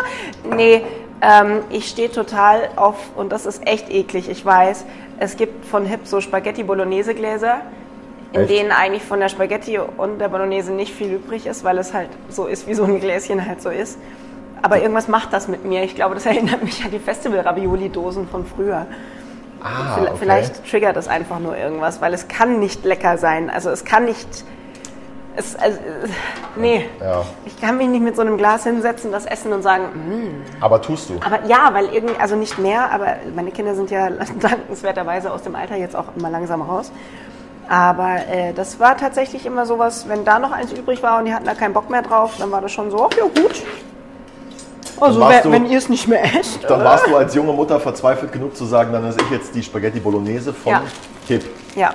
[0.56, 0.80] nee,
[1.20, 4.86] ähm, ich stehe total auf, und das ist echt eklig, ich weiß,
[5.18, 7.62] es gibt von Hip so Spaghetti Bolognese Gläser,
[8.32, 8.50] in Echt?
[8.50, 12.08] denen eigentlich von der Spaghetti und der Bolognese nicht viel übrig ist, weil es halt
[12.28, 13.98] so ist, wie so ein Gläschen halt so ist.
[14.60, 15.84] Aber irgendwas macht das mit mir.
[15.84, 18.86] Ich glaube, das erinnert mich an die Festival-Ravioli-Dosen von früher.
[19.62, 20.12] ah, okay.
[20.18, 23.50] Vielleicht triggert es einfach nur irgendwas, weil es kann nicht lecker sein.
[23.50, 24.44] Also es kann nicht.
[25.36, 26.08] Es, also, äh,
[26.56, 29.84] nee, Ja, ich kann mich nicht mit so einem Glas hinsetzen, das essen und sagen,
[29.86, 31.14] "Mm." aber tust du.
[31.24, 35.56] aber ja, weil irgendwie, also nicht mehr, aber meine Kinder sind ja dankenswerterweise aus dem
[35.56, 36.92] Alter jetzt auch immer langsam raus.
[37.68, 41.32] Aber äh, das war tatsächlich immer sowas, wenn da noch eins übrig war und die
[41.34, 43.62] hatten da keinen Bock mehr drauf, dann war das schon so, ach ja gut.
[45.00, 46.62] Also warst wenn, du- wenn ihr es nicht mehr esst.
[46.68, 49.62] Dann warst du als junge Mutter verzweifelt genug zu sagen, dann esse ich jetzt die
[49.62, 50.82] Spaghetti Bolognese von Ja.
[51.26, 51.44] Hip.
[51.74, 51.92] Ja.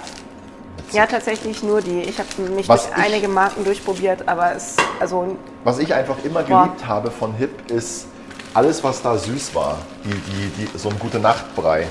[0.91, 2.01] Ja, tatsächlich nur die.
[2.01, 6.15] Ich habe mich Was durch ich- einige Marken durchprobiert, aber es, also, Was ich einfach
[6.23, 6.63] immer Boah.
[6.63, 8.07] geliebt habe von Hip ist
[8.53, 9.77] alles, was da süß war.
[10.03, 11.85] Die, die, die, so ein gute Nachtbrei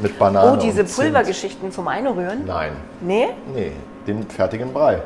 [0.00, 0.52] mit Banane.
[0.52, 0.82] oh, diese.
[0.84, 2.44] Pulvergeschichten zum Einrühren?
[2.46, 3.28] Nein, Nee?
[3.54, 3.72] nee,
[4.06, 5.02] den fertigen Brei.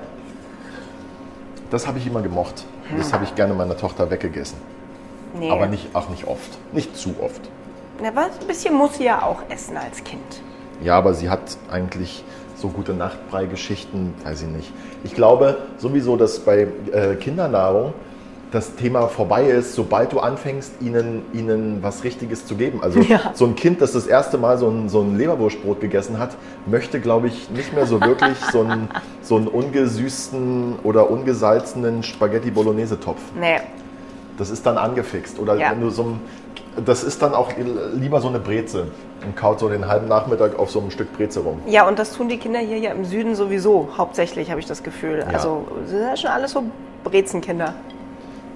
[1.71, 2.65] Das habe ich immer gemocht.
[2.97, 4.57] Das habe ich gerne meiner Tochter weggegessen.
[5.39, 5.51] Nee.
[5.51, 6.57] Aber nicht, auch nicht oft.
[6.73, 7.41] Nicht zu oft.
[8.01, 8.39] Na, was?
[8.41, 10.23] Ein bisschen muss sie ja auch essen als Kind.
[10.83, 12.25] Ja, aber sie hat eigentlich
[12.57, 14.73] so gute Nachtbrei-Geschichten, weiß ich nicht.
[15.05, 17.93] Ich glaube sowieso, dass bei äh, Kindernahrung
[18.53, 22.81] das Thema vorbei ist, sobald du anfängst, ihnen, ihnen was Richtiges zu geben.
[22.83, 23.33] Also Ja.
[23.35, 26.31] so ein Kind, das das erste Mal so ein, so ein Leberwurstbrot gegessen hat,
[26.65, 28.89] möchte, glaube ich, nicht mehr so wirklich so einen,
[29.21, 33.21] so einen ungesüßten oder ungesalzenen Spaghetti Bolognese-Topf.
[33.39, 33.59] Nee.
[34.39, 35.39] Das ist dann angefixt.
[35.39, 35.73] Oder Ja.
[35.73, 36.21] wenn du so ein,
[36.85, 37.53] das ist dann auch
[37.95, 38.89] lieber so eine Breze
[39.25, 41.61] und kaut so den halben Nachmittag auf so einem Stück Breze rum.
[41.67, 44.83] Ja, und das tun die Kinder hier ja im Süden sowieso, hauptsächlich, habe ich das
[44.83, 45.21] Gefühl.
[45.21, 45.27] Ja.
[45.27, 46.65] Also, das sind ja schon alles so
[47.05, 47.75] Brezenkinder.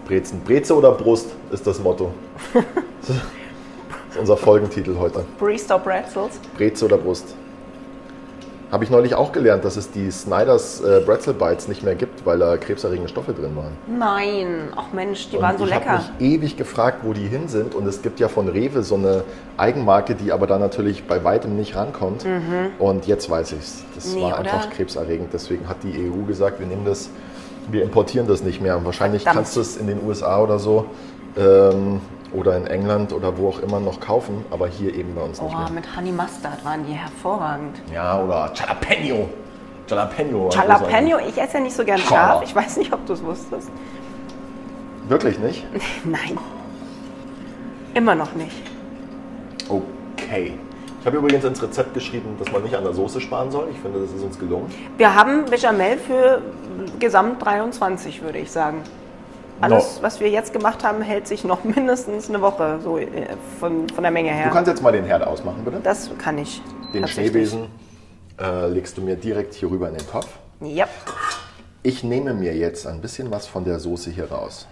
[0.07, 0.41] Brezen.
[0.45, 2.13] Breze oder Brust ist das Motto.
[4.11, 5.25] Das ist unser Folgentitel heute.
[5.39, 6.41] Breeze or Pretzels.
[6.57, 7.35] Breze oder Brust.
[8.71, 12.25] Habe ich neulich auch gelernt, dass es die Snyder's äh, Bretzel Bites nicht mehr gibt,
[12.25, 13.73] weil da krebserregende Stoffe drin waren.
[13.99, 15.91] Nein, ach Mensch, die Und waren so ich lecker.
[15.91, 17.75] habe mich ewig gefragt, wo die hin sind.
[17.75, 19.25] Und es gibt ja von Rewe so eine
[19.57, 22.25] Eigenmarke, die aber da natürlich bei weitem nicht rankommt.
[22.79, 23.83] Und jetzt weiß ich es.
[23.97, 24.15] Das Mhm.
[24.15, 24.53] Nee, war oder?
[24.55, 25.31] einfach krebserregend.
[25.33, 27.11] Deswegen hat die EU gesagt, wir nehmen das,
[27.73, 28.77] wir importieren das nicht mehr.
[28.77, 29.47] Und wahrscheinlich Verdammt.
[29.47, 30.87] kannst du es in den USA oder so
[31.37, 32.01] ähm,
[32.33, 35.53] oder in England oder wo auch immer noch kaufen, aber hier eben bei uns nicht
[35.55, 35.71] Oh, mehr.
[35.71, 37.81] mit Honey Mustard waren die hervorragend.
[37.93, 39.29] Ja, oder Jalapeno.
[39.89, 40.49] Jalapeno.
[40.53, 42.43] Jalapeno, ich esse ja nicht so gern Scharf.
[42.45, 43.71] Ich weiß nicht, ob du es wusstest.
[45.09, 45.67] Wirklich nicht?
[46.05, 46.39] Nein.
[47.95, 48.55] Immer noch nicht.
[49.69, 50.55] Okay.
[51.01, 53.69] Ich habe übrigens ins Rezept geschrieben, dass man nicht an der Soße sparen soll.
[53.73, 54.67] Ich finde, das ist uns gelungen.
[54.99, 56.43] Wir haben Bechamel für
[56.99, 58.83] gesamt 23, würde ich sagen.
[59.61, 60.03] Alles, No.
[60.03, 64.03] was wir jetzt gemacht haben, hält sich noch mindestens eine Woche, so äh, von, von
[64.03, 64.49] der Menge her.
[64.49, 65.81] Du kannst jetzt mal den Herd ausmachen, bitte.
[65.83, 66.63] das kann ich.
[66.95, 67.07] Den.
[67.07, 67.67] Schneebesen
[68.41, 70.29] äh, legst du mir direkt hier rüber in den Topf.
[70.61, 70.87] Ja.
[71.83, 74.67] Ich nehme mir jetzt ein bisschen was von der Soße hier raus.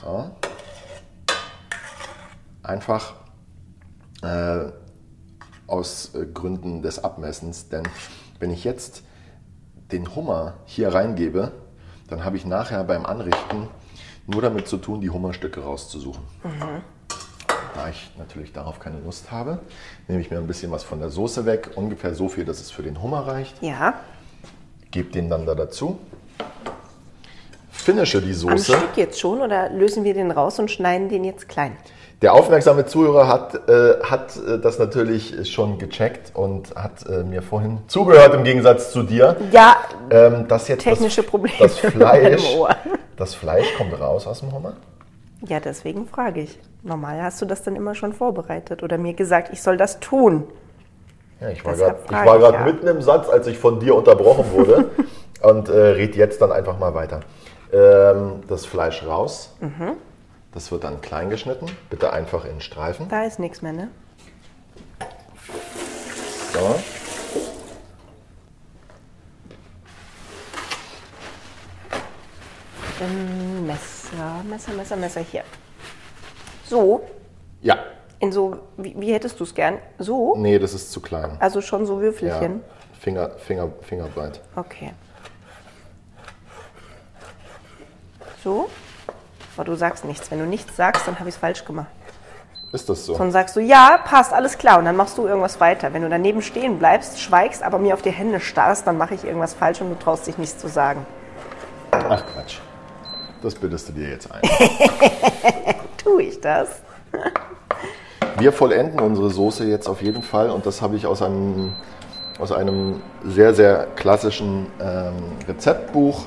[0.00, 0.30] So.
[2.62, 3.14] Einfach
[4.22, 4.66] äh,
[5.66, 7.84] aus äh, Gründen des Abmessens, denn
[8.40, 9.02] wenn ich jetzt
[9.92, 11.52] den Hummer hier reingebe,
[12.08, 13.68] dann habe ich nachher beim Anrichten
[14.26, 16.22] nur damit zu tun, die Hummerstücke rauszusuchen.
[17.74, 19.60] Da ich natürlich darauf keine Lust habe,
[20.08, 22.70] nehme ich mir ein bisschen was von der Soße weg, ungefähr so viel, dass es
[22.70, 23.94] für den Hummer reicht Ja.
[24.90, 25.98] gebe den dann da dazu,
[27.70, 28.72] finische die Am Soße.
[28.72, 31.76] Stück jetzt schon oder lösen wir den raus und schneiden den jetzt klein?
[32.20, 37.42] Der aufmerksame Zuhörer hat, äh, hat äh, das natürlich schon gecheckt und hat äh, mir
[37.42, 39.36] vorhin zugehört im Gegensatz zu dir.
[39.52, 39.76] Ja,
[40.10, 42.56] Ähm, dass jetzt Technische das, Probleme das Fleisch,
[43.16, 44.72] das Fleisch kommt raus aus dem Hummer.
[45.46, 46.58] ja, deswegen frage ich.
[46.82, 50.44] Normal hast du das dann immer schon vorbereitet oder mir gesagt, ich soll das tun.
[51.40, 52.64] Ja, ich war gerade ja.
[52.64, 54.90] mitten im Satz, als ich von dir unterbrochen wurde
[55.42, 57.20] und äh, red jetzt dann einfach mal weiter.
[57.72, 59.54] Ähm, das Fleisch raus.
[59.60, 59.96] Mhm.
[60.52, 61.66] Das wird dann klein geschnitten.
[61.90, 63.08] Bitte einfach in Streifen.
[63.08, 63.88] Da ist nichts mehr, ne?
[66.52, 66.76] So.
[73.00, 75.44] Ähm, Messer, Messer, Messer, Messer hier.
[76.64, 77.02] So,
[77.62, 77.78] Ja.
[78.18, 79.78] in so, wie, wie hättest du es gern?
[79.98, 80.34] So?
[80.36, 81.36] Nee, das ist zu klein.
[81.40, 82.00] Also schon so Ja.
[82.02, 82.62] Würfelchen?
[83.00, 84.40] Finger, Finger, Fingerbreit.
[84.56, 84.92] Okay.
[88.42, 88.68] So?
[89.58, 90.30] Aber du sagst nichts.
[90.30, 91.88] Wenn du nichts sagst, dann habe ich es falsch gemacht.
[92.72, 93.18] Ist das so?
[93.18, 94.78] Dann sagst du, ja, passt, alles klar.
[94.78, 95.92] Und dann machst du irgendwas weiter.
[95.92, 99.24] Wenn du daneben stehen bleibst, schweigst, aber mir auf die Hände starrst, dann mache ich
[99.24, 101.04] irgendwas falsch und du traust dich nichts zu sagen.
[101.90, 102.58] Ach Quatsch.
[103.42, 104.42] Das bildest du dir jetzt ein.
[105.96, 106.68] Tue ich das?
[108.38, 111.72] Wir vollenden unsere Soße jetzt auf jeden Fall und das habe ich aus einem,
[112.38, 115.14] aus einem sehr, sehr klassischen ähm,
[115.48, 116.26] Rezeptbuch.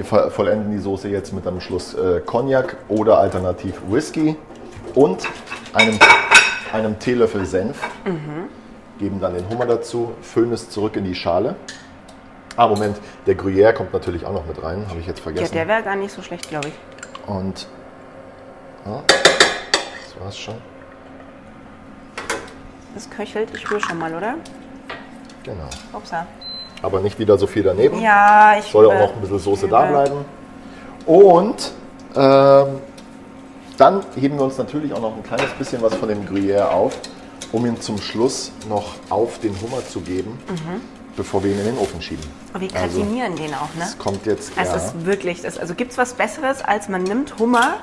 [0.00, 4.34] Wir vo- vollenden die Soße jetzt mit einem Schluss äh, Cognac oder alternativ Whisky
[4.94, 5.28] und
[5.74, 5.98] einem,
[6.72, 7.78] einem Teelöffel Senf.
[8.98, 11.54] Geben dann den Hummer dazu, füllen es zurück in die Schale.
[12.56, 15.52] Ah, Moment, der Gruyère kommt natürlich auch noch mit rein, habe ich jetzt Ja, vergessen.
[15.54, 16.74] der wäre gar nicht so schlecht, glaube ich.
[17.28, 17.68] Und
[18.86, 20.54] ja, das war's schon.
[22.94, 24.36] Das köchelt, ich rühre schon mal, oder?
[25.42, 25.68] Genau.
[25.92, 26.26] Upsa.
[26.82, 28.00] Aber nicht wieder so viel daneben.
[28.00, 29.00] Ja, ich Soll auch übe.
[29.00, 29.76] noch ein bisschen Soße Übe.
[29.76, 30.24] da bleiben.
[31.06, 31.72] Und
[32.16, 32.66] ähm,
[33.76, 36.98] dann heben wir uns natürlich auch noch ein kleines bisschen was von dem Gruyère auf,
[37.52, 40.38] um ihn zum Schluss noch auf den Hummer zu geben,
[41.16, 42.24] bevor wir ihn in den Ofen schieben.
[42.52, 43.84] Und wir Also, gratinieren den auch, ne?
[43.84, 44.52] Es kommt jetzt.
[44.56, 47.74] Es ja, ist wirklich, das, also gibt es was Besseres, als man nimmt Hummer,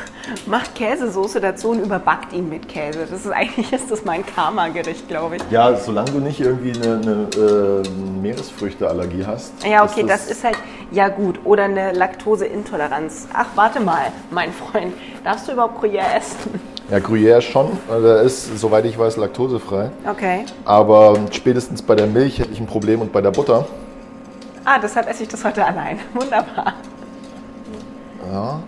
[0.46, 3.06] macht Käsesoße dazu und überbackt ihn mit Käse.
[3.10, 5.42] Das ist eigentlich ist das mein Karma-Gericht, glaube ich.
[5.50, 7.88] ja, solange du nicht irgendwie eine, eine äh,
[8.22, 9.52] Meeresfrüchteallergie hast.
[9.64, 10.56] Ja, okay, das ist halt,
[10.90, 13.28] ja gut, oder eine Laktoseintoleranz.
[13.32, 16.60] Ach, warte mal, mein Freund, darfst du überhaupt Gruyère essen?
[16.90, 17.78] Ja, Gruyère schon.
[17.90, 19.90] Also Er ist, soweit ich weiß, laktosefrei.
[20.08, 20.44] Okay.
[20.64, 23.66] Aber spätestens bei der Milch hätte ich ein Problem und bei der Butter.
[24.64, 25.98] Ah, deshalb esse ich das heute allein.
[26.14, 26.74] Wunderbar.
[28.30, 28.60] Ja.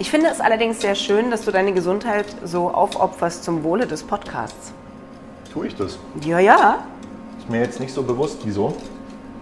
[0.00, 4.04] Ich finde es allerdings sehr schön, dass du deine Gesundheit so aufopferst zum Wohle des
[4.04, 4.72] Podcasts.
[5.52, 5.98] Tue ich das?
[6.24, 6.84] Ja, ja.
[7.40, 8.76] Ist mir jetzt nicht so bewusst, wieso.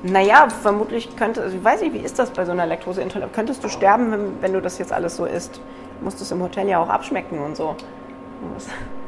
[0.02, 3.34] Naja, vermutlich könnte, also ich weiß nicht, wie ist das bei so einer Laktoseintoleranz?
[3.34, 5.60] Könntest du sterben, wenn, wenn du das jetzt alles so isst?
[5.98, 7.76] Du musst es im Hotel ja auch abschmecken und so.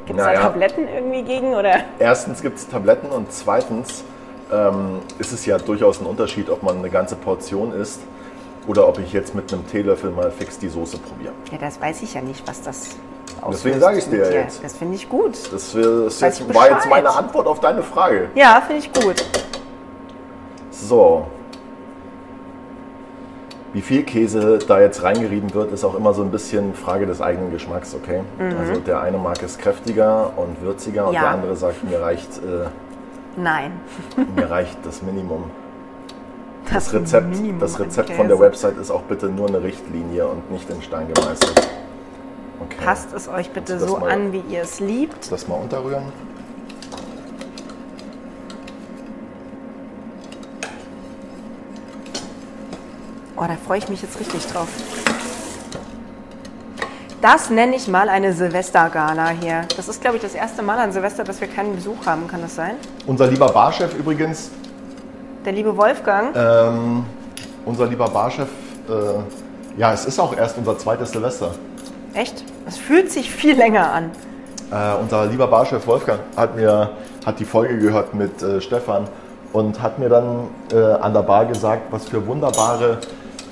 [0.05, 0.43] Gibt es da Naja.
[0.43, 1.77] Tabletten irgendwie gegen oder?
[1.99, 4.05] Erstens gibt es Tabletten und zweitens
[4.53, 8.01] ähm, ist es ja durchaus ein Unterschied, ob man eine ganze Portion isst
[8.69, 11.33] oder ob ich jetzt mit einem Teelöffel mal fix die Soße probiere.
[11.51, 12.91] Ja, das weiß ich ja nicht, was das
[13.41, 13.65] auslöst.
[13.65, 14.63] Deswegen sage ich dir ja jetzt.
[14.63, 15.33] Das finde ich gut.
[15.53, 18.29] Das, das jetzt, war jetzt meine Antwort auf deine Frage.
[18.37, 19.25] Ja, finde ich gut.
[20.71, 21.27] So.
[23.73, 27.21] Wie viel Käse da jetzt reingerieben wird, ist auch immer so ein bisschen Frage des
[27.21, 28.23] eigenen Geschmacks, okay?
[28.59, 31.15] Also der eine mag es kräftiger und würziger und Mhm.
[31.17, 31.21] Ja.
[31.23, 32.67] der andere sagt, mir reicht, äh,
[33.37, 33.73] Nein.
[34.35, 35.51] mir reicht das Minimum.
[36.73, 38.39] Das, Das Rezept, Minimum das Rezept von der.
[38.39, 41.69] Website ist auch bitte nur eine Richtlinie und nicht in Stein gemeißelt.
[42.61, 42.77] Okay.
[42.85, 45.31] Passt es euch bitte so mal- an, wie ihr es liebt.
[45.33, 46.05] Das mal unterrühren.
[53.37, 54.69] Oh, da freue ich mich jetzt richtig drauf.
[57.21, 59.63] Das nenne ich mal eine Silvestergala hier.
[59.77, 62.29] Das ist, glaube ich, das erste Mal an Silvester, dass wir keinen Besuch haben.
[62.29, 62.77] Kann das sein?
[63.07, 64.51] Unser lieber Barchef übrigens,
[65.49, 66.37] Der liebe Wolfgang.
[66.37, 67.07] ähm,
[67.65, 68.49] unser lieber Barchef,
[68.87, 71.53] äh, ja, es ist auch erst unser zweites Silvester.
[72.13, 72.45] Echt?
[72.67, 74.11] Es fühlt sich viel länger an.
[74.71, 76.91] Äh, unser lieber Barchef Wolfgang hat mir
[77.25, 79.09] hat die Folge gehört mit äh, Stefan
[79.55, 82.99] und hat mir dann äh, an der Bar gesagt, was für wunderbare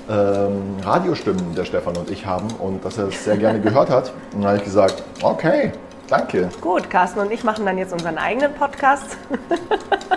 [0.07, 4.13] ähm, Radiostimmen der Stefan und ich haben und dass er es sehr gerne gehört hat.
[4.35, 5.71] Und dann habe ich gesagt, okay,
[6.07, 6.49] danke.
[6.61, 9.17] Gut, Carsten und ich machen dann jetzt unseren eigenen Podcast.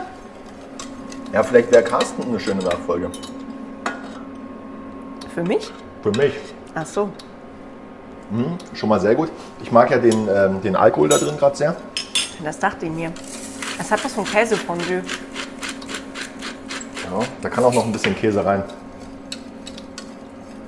[1.32, 3.10] Ja, vielleicht wäre Carsten eine schöne Nachfolge.
[5.34, 5.72] Für mich?
[6.02, 6.34] Für mich.
[6.74, 7.10] Ach so.
[8.74, 9.30] Schon mal sehr gut.
[9.62, 11.76] Ich mag ja den, ähm, den Alkohol da drin gerade sehr.
[12.42, 13.12] Das dachte ich mir.
[13.78, 15.02] Es hat was von Käsefondue.
[17.04, 18.62] Ja, da kann auch noch ein bisschen Käse rein.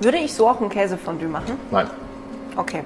[0.01, 1.59] Würde ich so auch ein Käsefondue machen?
[1.70, 1.88] Nein.
[2.57, 2.83] Okay.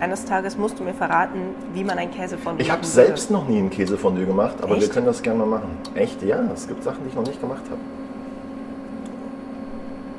[0.00, 3.58] Eines Tages musst du mir verraten, wie man ein Käsefondue Ich habe selbst noch nie
[3.58, 4.94] ein Käsefondue gemacht, aber wir Echt?
[4.94, 5.76] können das gerne mal machen.
[5.94, 6.22] Echt?
[6.22, 7.80] Ja, es gibt Sachen, die ich noch nicht gemacht habe.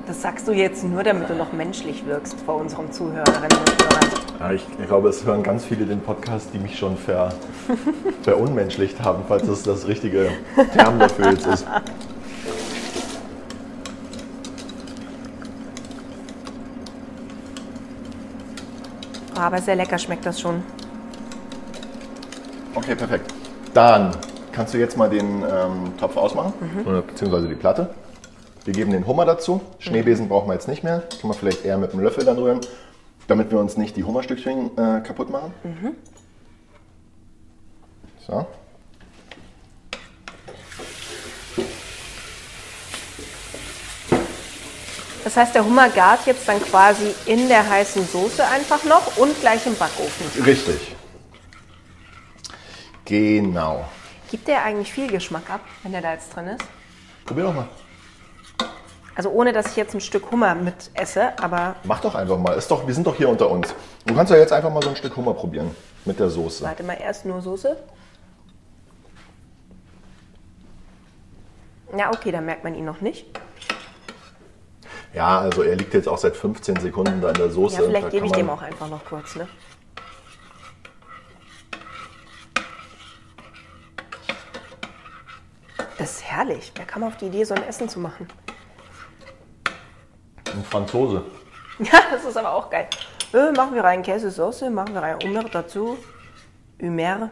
[0.05, 4.09] Das sagst du jetzt nur, damit du noch menschlich wirkst vor unseren Zuhörerinnen und Hörern.
[4.39, 7.33] Ja, ich, ich glaube, es hören ganz viele den Podcast, die mich schon ver,
[8.21, 10.29] verunmenschlicht haben, falls das das richtige
[10.73, 11.65] Term dafür jetzt ist.
[19.47, 20.63] Aber sehr lecker schmeckt das schon.
[22.75, 23.33] Okay, perfekt.
[23.73, 24.15] Dann
[24.51, 26.53] kannst du jetzt mal den ähm, Topf ausmachen,
[26.85, 27.89] oder beziehungsweise die Platte.
[28.65, 29.61] Wir geben den Hummer dazu.
[29.79, 30.99] Schneebesen brauchen wir jetzt nicht mehr.
[31.19, 32.59] Können wir vielleicht eher mit dem Löffel dann rühren,
[33.27, 35.53] damit wir uns nicht die Hummerstückchen äh, kaputt machen.
[38.27, 38.45] So.
[45.23, 49.39] Das heißt, der Hummer gart jetzt dann quasi in der heißen Soße einfach noch und
[49.39, 50.25] gleich im Backofen.
[50.43, 50.95] Richtig.
[53.05, 53.85] Genau.
[54.29, 56.63] Gibt der eigentlich viel Geschmack ab, wenn der da jetzt drin ist?
[57.25, 57.67] Probier doch mal.
[59.13, 62.53] Also ohne, dass ich jetzt ein Stück Hummer mit esse, aber Mach doch einfach mal.
[62.57, 63.75] Ist doch, wir sind doch hier unter uns.
[64.05, 66.63] Du kannst ja jetzt einfach mal so ein Stück Hummer probieren mit der Soße.
[66.63, 67.77] warte mal, erst nur Soße.
[71.97, 73.25] Ja, okay, dann merkt man ihn noch nicht.
[75.13, 77.81] Ja, also er liegt jetzt auch seit 15 Sekunden da in der Soße.
[77.81, 79.47] Ja, vielleicht gebe ich dem auch einfach noch kurz, ne?
[85.97, 86.71] Das ist herrlich.
[86.75, 88.27] Wer kam auf die Idee, so ein Essen zu machen?
[90.53, 91.23] Ein Franzose.
[91.79, 92.87] Ja, das ist aber auch geil.
[93.33, 95.97] Äh, machen wir rein Käsesoße, machen wir rein Hummer dazu.
[96.79, 97.31] Humer.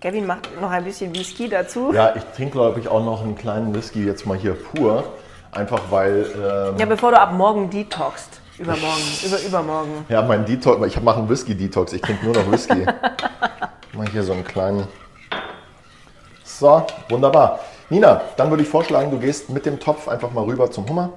[0.00, 1.92] Kevin macht noch ein bisschen Whisky dazu.
[1.92, 5.04] Ja, ich trinke, glaube ich, auch noch einen kleinen Whisky jetzt mal hier pur.
[5.52, 8.40] Einfach weil, ähm, Ja, bevor du ab morgen detoxst.
[8.58, 10.04] Übermorgen, über übermorgen.
[10.08, 12.86] ja, mein Detox, ich mache einen Whisky-Detox, ich trinke nur noch Whisky.
[13.92, 14.86] mal hier so einen kleinen.
[16.44, 17.60] So, wunderbar.
[17.90, 21.10] Nina, dann würde ich vorschlagen, du gehst mit dem Topf einfach mal rüber zum Hummer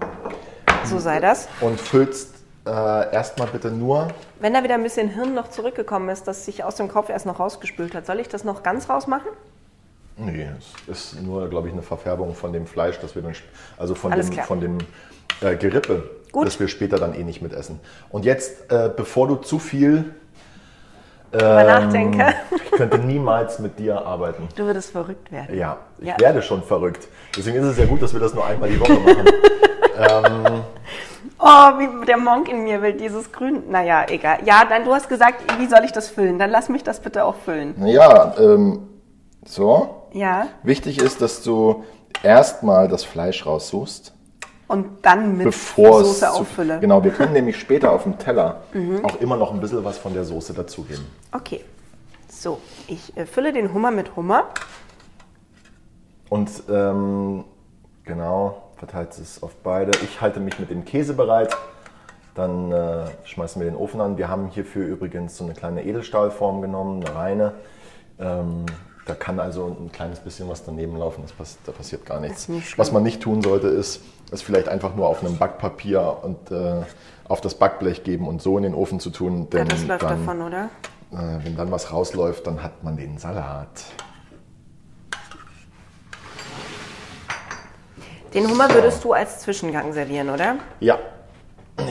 [0.86, 1.48] So sei das.
[1.62, 2.34] und füllst
[2.65, 4.08] äh, erstmal bitte nur.
[4.39, 7.26] Wenn da wieder ein bisschen Hirn noch zurückgekommen ist, das sich aus dem Kopf erst
[7.26, 9.28] noch rausgespült hat, soll ich das noch ganz rausmachen?
[10.17, 10.47] Nee,
[10.89, 13.34] es ist nur, glaube ich, eine Verfärbung von dem Fleisch, das wir dann,
[13.78, 14.45] also von Alles dem, klar.
[14.45, 14.78] von dem
[15.41, 16.47] äh, Gerippe, Gut.
[16.47, 17.80] das wir später dann eh nicht mitessen.
[18.10, 20.13] Und jetzt, äh, bevor du zu viel,
[21.32, 22.34] Drüber Ähm, nachdenke.
[22.56, 24.47] ich könnte niemals mit dir arbeiten.
[24.56, 25.58] Du würdest verrückt werden.
[25.58, 26.17] Ja, ich Ja.
[26.17, 27.10] werde schon verrückt.
[27.36, 29.25] Deswegen ist es ja gut, dass wir das nur einmal die Woche machen.
[31.38, 31.45] Oh,
[31.78, 33.63] wie der Monk in mir will dieses Grün.
[33.69, 34.39] Naja, egal.
[34.45, 36.39] Ja, dann du hast gesagt, wie soll ich das füllen?
[36.39, 37.76] Dann lass mich das bitte auch füllen.
[37.86, 38.88] ja, ähm,
[39.45, 40.03] so.
[40.16, 40.47] Ja.
[40.63, 41.84] Wichtig ist, dass du
[42.24, 44.13] erstmal das Fleisch raussuchst.
[44.68, 46.78] Und dann mit bevor Soße auffülle.
[46.78, 46.82] Mhm.
[46.82, 48.63] Genau, wir können nämlich später auf dem Teller
[49.03, 51.05] auch immer noch ein bisschen was von der Soße dazugeben.
[51.34, 51.66] Okay.
[52.30, 54.45] So, ich äh, fülle den Hummer mit Hummer.
[56.30, 57.43] Und ähm,
[58.05, 59.91] genau, verteilt es auf beide.
[60.03, 61.55] Ich halte mich mit dem Käse bereit.
[62.36, 64.18] Dann äh, schmeißen wir den Ofen an.
[64.18, 67.53] Wir haben hierfür übrigens so eine kleine Edelstahlform genommen, eine reine.
[68.18, 68.66] Ähm,
[69.06, 72.49] da kann also ein kleines bisschen was daneben laufen, das pass da passiert gar nichts.
[72.76, 74.01] Was man nicht tun sollte, ist,
[74.32, 76.82] es vielleicht einfach nur auf einem Backpapier und äh,
[77.28, 79.49] auf das Backblech geben und so in den Ofen zu tun.
[79.51, 80.70] Denn ja, das läuft dann, davon, oder?
[81.12, 83.84] Äh, wenn dann was rausläuft, dann hat man den Salat.
[88.34, 90.58] Den Hummer würdest du als Zwischengang servieren, oder?
[90.80, 90.99] Ja.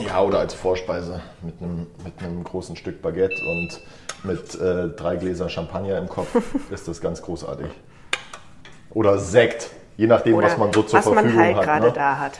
[0.05, 3.81] Ja, oder als Vorspeise mit einem, mit einem großen Stück Baguette und
[4.23, 6.35] mit äh, drei Gläser Champagner im Kopf
[6.71, 7.67] ist das ganz großartig.
[8.91, 11.25] Oder Sekt, je nachdem, Oder was man so zur Verfügung hat.
[11.25, 11.93] Was man halt gerade ne?
[11.93, 12.39] da hat.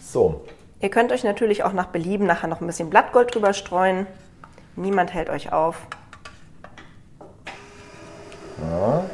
[0.00, 0.44] So.
[0.80, 4.06] Ihr könnt euch natürlich auch nach Belieben nachher noch ein bisschen Blattgold drüber streuen.
[4.76, 5.76] Niemand hält euch auf.
[8.62, 9.04] Ja.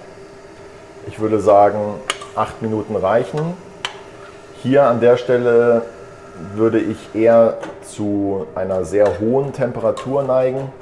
[1.07, 1.95] Ich würde sagen,
[2.37, 3.55] acht Minuten reichen.
[4.63, 5.83] Hier an der Stelle
[6.55, 10.73] würde ich eher zu einer sehr hohen Temperatur neigen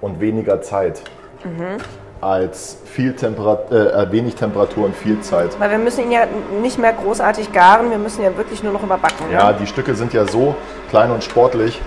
[0.00, 1.02] und weniger Zeit.
[1.44, 1.78] Mhm.
[2.20, 5.58] Als viel Temperat äh, äh, wenig Temperatur und viel Zeit.
[5.60, 6.26] Weil wir müssen ihn ja
[6.62, 9.30] nicht mehr großartig garen, wir müssen ja wirklich nur noch überbacken.
[9.30, 9.58] Ja, ne?
[9.60, 10.54] die Stücke sind ja so
[10.88, 11.80] klein und sportlich,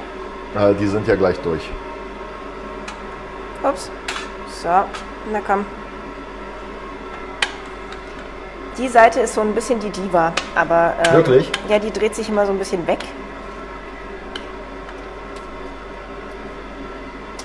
[0.55, 1.69] äh, die sind ja gleich durch.
[3.63, 3.89] Ups.
[4.61, 4.69] So,
[5.31, 5.65] na komm.
[8.79, 10.93] Die Seite ist so ein bisschen die Diva, aber.
[11.05, 11.51] Ähm, Wirklich?
[11.67, 12.99] Ja, die dreht sich immer so ein bisschen weg.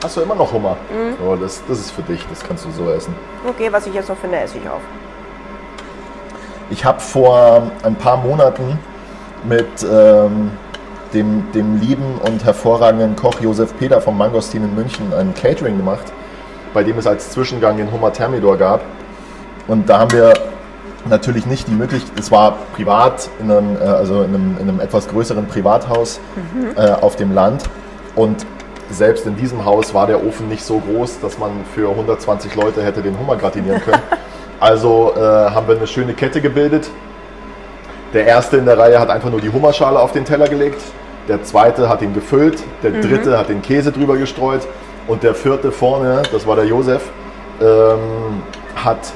[0.02, 0.76] Hast du immer noch Hummer?
[0.90, 1.26] Mhm.
[1.26, 3.14] Oh, das, das ist für dich, das kannst du so essen.
[3.48, 4.80] Okay, was ich jetzt noch finde, esse ich auf.
[6.70, 8.78] Ich habe vor ein paar Monaten
[9.42, 10.52] mit ähm,
[11.12, 16.12] dem, dem lieben und hervorragenden Koch Josef Peter vom Mangostin in München ein Catering gemacht,
[16.72, 18.82] bei dem es als Zwischengang den Hummer Thermidor gab.
[19.66, 20.32] Und da haben wir
[21.06, 24.80] natürlich nicht die Möglichkeit, es war privat, in einem, äh, also in einem, in einem
[24.80, 26.76] etwas größeren Privathaus mhm.
[26.76, 27.64] äh, auf dem Land.
[28.14, 28.46] Und
[28.90, 32.82] selbst in diesem Haus war der Ofen nicht so groß, dass man für 120 Leute
[32.82, 34.02] hätte den Hummer gratinieren können.
[34.60, 36.88] Also äh, haben wir eine schöne Kette gebildet.
[38.14, 40.80] Der erste in der Reihe hat einfach nur die Hummerschale auf den Teller gelegt.
[41.28, 42.62] Der zweite hat ihn gefüllt.
[42.82, 43.02] Der mhm.
[43.02, 44.62] dritte hat den Käse drüber gestreut.
[45.06, 47.10] Und der vierte vorne, das war der Josef,
[47.60, 48.42] ähm,
[48.76, 49.12] hat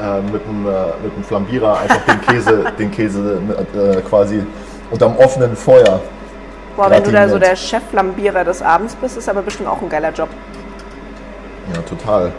[0.00, 0.70] äh, mit, einem, äh,
[1.02, 3.40] mit einem Flambierer einfach den Käse, den Käse
[3.74, 4.42] äh, quasi
[4.90, 6.00] unterm offenen Feuer
[6.76, 9.90] Boah, wenn du da so der Chef-Lambierer des Abends bist, ist aber bestimmt auch ein
[9.90, 10.28] geiler Job.
[11.74, 12.32] Ja, total.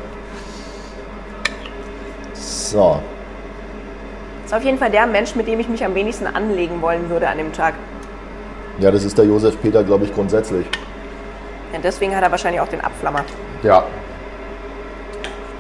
[2.34, 3.00] So.
[4.42, 7.10] Das ist auf jeden Fall der Mensch, mit dem ich mich am wenigsten anlegen wollen
[7.10, 7.76] würde an dem Tag.
[8.80, 10.66] Ja, das ist der Josef Peter, glaube ich, grundsätzlich.
[11.72, 13.24] Ja, deswegen hat er wahrscheinlich auch den Abflammer.
[13.62, 13.84] Ja.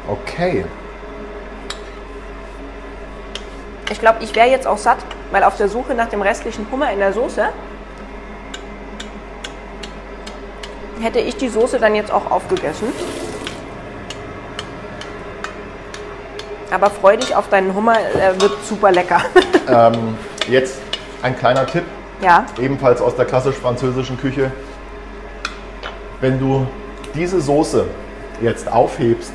[0.07, 0.65] Okay.
[3.91, 4.99] Ich glaube, ich wäre jetzt auch satt,
[5.31, 7.49] weil auf der Suche nach dem restlichen Hummer in der Soße
[11.01, 12.87] hätte ich die Soße dann jetzt auch aufgegessen.
[16.71, 19.21] Aber freu dich auf deinen Hummer, er wird super lecker.
[19.69, 20.17] Ähm,
[20.49, 20.79] jetzt
[21.21, 21.83] ein kleiner Tipp.
[22.19, 22.45] Ja.
[22.59, 24.51] Ebenfalls aus der klassisch-französischen Küche.
[26.19, 26.67] Wenn du
[27.13, 27.85] diese Soße
[28.41, 29.31] jetzt aufhebst,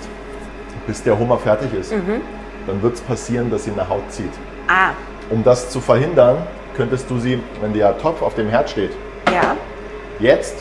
[0.86, 2.20] bis der Hummer fertig ist, mhm.
[2.66, 4.32] Dann wird es passieren, dass sie in der Haut zieht.
[4.68, 4.90] Ah.
[5.30, 6.38] Um das zu verhindern,
[6.76, 8.92] könntest du sie, wenn der Topf auf dem Herd steht,
[9.32, 9.56] ja.
[10.18, 10.56] jetzt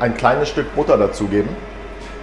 [0.00, 1.48] ein kleines Stück Butter dazugeben.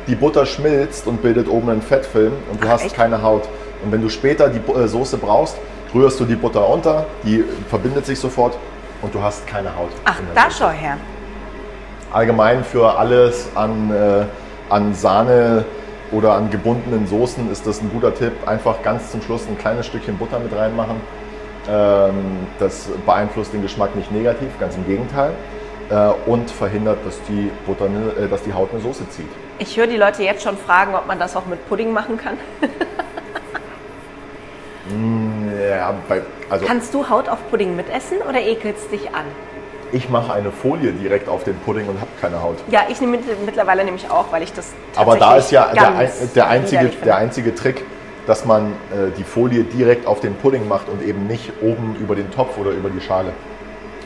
[0.08, 2.96] Die Butter schmilzt und bildet oben einen Fettfilm und du Ach, hast echt?
[2.96, 3.48] keine Haut.
[3.84, 5.58] Und wenn du später die äh, Soße brauchst,
[5.94, 8.58] rührst du die Butter unter, die verbindet sich sofort
[9.02, 9.90] und du hast keine Haut.
[10.06, 10.98] Ach, da schau her.
[12.12, 14.26] Allgemein für alles an, äh,
[14.74, 15.66] an Sahne
[16.12, 18.34] oder an gebundenen Soßen ist das ein guter Tipp.
[18.46, 20.96] Einfach ganz zum Schluss ein kleines Stückchen Butter mit reinmachen.
[21.70, 25.34] Ähm, das beeinflusst den Geschmack nicht negativ, ganz im Gegenteil
[25.90, 29.28] äh, und verhindert, dass die, Butter, äh, dass die Haut eine Soße zieht.
[29.60, 32.38] Ich höre die Leute jetzt schon fragen, ob man das auch mit Pudding machen kann.
[34.90, 39.26] Mm, ja, bei, also Kannst du Haut auf Pudding mitessen oder ekelst dich an?
[39.92, 42.58] Ich mache eine Folie direkt auf den Pudding und habe keine Haut.
[42.70, 46.48] Ja, ich nehme mittlerweile nämlich auch, weil ich das Aber da ist ja der, der,
[46.48, 47.86] einzige, der einzige Trick,
[48.26, 52.16] dass man äh, die Folie direkt auf den Pudding macht und eben nicht oben über
[52.16, 53.32] den Topf oder über die Schale,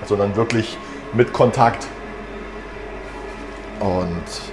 [0.05, 0.77] sondern wirklich
[1.13, 1.87] mit Kontakt.
[3.79, 4.11] Und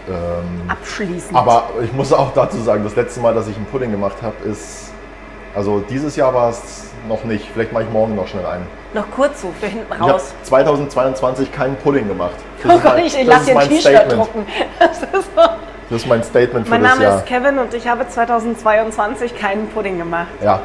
[0.09, 1.37] ähm, abschließend.
[1.37, 4.37] Aber ich muss auch dazu sagen, das letzte Mal, dass ich einen Pudding gemacht habe,
[4.49, 4.88] ist
[5.59, 7.45] also dieses Jahr war es noch nicht.
[7.53, 8.65] Vielleicht mache ich morgen noch schnell einen.
[8.95, 10.33] Noch kurz so für hinten raus.
[10.45, 12.37] Ich habe 2022 keinen Pudding gemacht.
[12.63, 14.47] Das oh Gott, mein, ich, ich lasse dir ein T-Shirt drucken.
[14.79, 15.43] Das ist, so.
[15.91, 16.99] das ist mein Statement für mein das Jahr.
[16.99, 20.29] Mein Name ist Kevin und ich habe 2022 keinen Pudding gemacht.
[20.43, 20.61] Ja,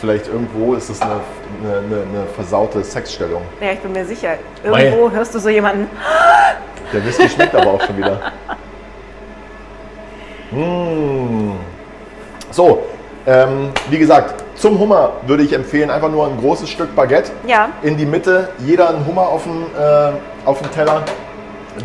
[0.00, 1.20] vielleicht irgendwo ist es eine,
[1.62, 3.42] eine, eine, versaute Sexstellung.
[3.60, 4.34] Ja, ich bin mir sicher.
[4.62, 5.14] Irgendwo Mei.
[5.14, 5.88] hörst du so jemanden,
[6.92, 8.18] Der Whisky schmeckt aber auch schon wieder.
[10.50, 11.54] Mmh.
[12.50, 12.82] So,
[13.26, 17.70] ähm, wie gesagt, zum Hummer würde ich empfehlen, einfach nur ein großes Stück Baguette Ja.
[17.82, 20.12] in die Mitte, jeder einen Hummer auf dem, äh,
[20.44, 21.02] auf dem Teller.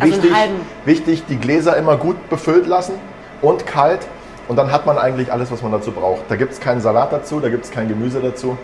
[0.00, 0.54] Also Wichtig, halben.
[0.84, 2.94] wichtig, die Gläser immer gut befüllt lassen
[3.40, 4.06] und kalt.
[4.48, 6.22] Und dann hat man eigentlich alles, was man dazu braucht.
[6.28, 8.56] Da gibt es keinen Salat dazu, da gibt es kein Gemüse dazu.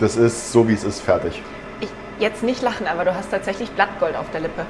[0.00, 1.42] Das ist so, wie es ist, fertig.
[1.80, 1.88] Ich,
[2.18, 4.62] jetzt nicht lachen, aber du hast tatsächlich Blattgold auf der Lippe.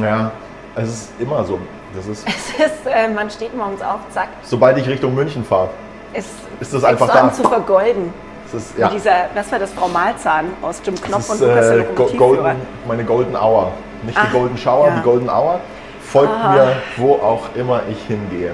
[0.00, 0.32] Ja,
[0.74, 1.58] es ist immer so.
[1.94, 5.70] Das ist, Es ist, äh, man steht morgens auf, zack, sobald ich Richtung München fahre,
[6.16, 6.24] es
[6.60, 7.32] Ist das einfach da?
[7.32, 8.12] zu vergolden.
[8.52, 11.70] ist, ja, dieser, was war das, Frau Malzahn aus Jim es Knopf ist und Lukas
[11.70, 12.56] äh, golden,
[12.86, 13.72] meine Golden Hour.
[14.04, 14.94] Nicht Ah, die Golden Shower, ja.
[14.96, 15.60] die Golden Hour.
[16.00, 16.52] Folgt Ah.
[16.52, 18.52] mir, wo auch immer ich hingehe.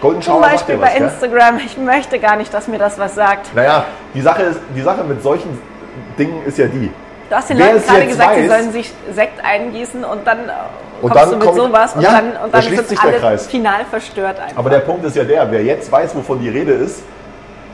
[0.00, 0.22] Golden Mhm.
[0.22, 1.06] Zum Shower sagt Beispiel was, bei gell?
[1.08, 1.58] Instagram.
[1.58, 3.54] Ich möchte gar nicht, dass mir das was sagt.
[3.54, 5.58] Naja, die Sache, ist, die Sache mit solchen
[6.18, 6.90] Dingen ist ja die.
[7.28, 10.38] Du hast den Wer Leuten gerade gesagt, sie weiß- sollen sich Sekt eingießen und dann
[10.48, 10.52] äh,
[11.02, 13.00] Und kommst dann du mit sowas und Ja, dann, da und dann schließt sind sich
[13.00, 13.46] der alle Kreis.
[13.46, 14.56] final verstört einfach.
[14.56, 17.02] Aber der Punkt ist ja der, wer jetzt weiß, wovon die Rede ist,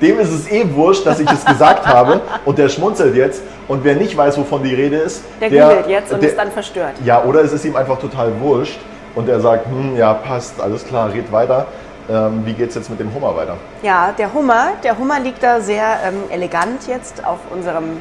[0.01, 3.43] dem ist es eh wurscht, dass ich es gesagt habe und der schmunzelt jetzt.
[3.69, 6.53] Und wer nicht weiß, wovon die Rede ist, der googelt jetzt und der, ist dann
[6.53, 6.93] verstört.
[7.05, 8.79] Ja, oder es ist ihm einfach total wurscht
[9.15, 11.67] und er sagt, hm, ja, passt, alles klar, red weiter.
[12.09, 13.57] Ähm, wie geht's jetzt mit dem Hummer weiter?
[13.83, 17.97] Ja, der Hummer, der Hummer liegt da sehr ähm, elegant jetzt auf unserem.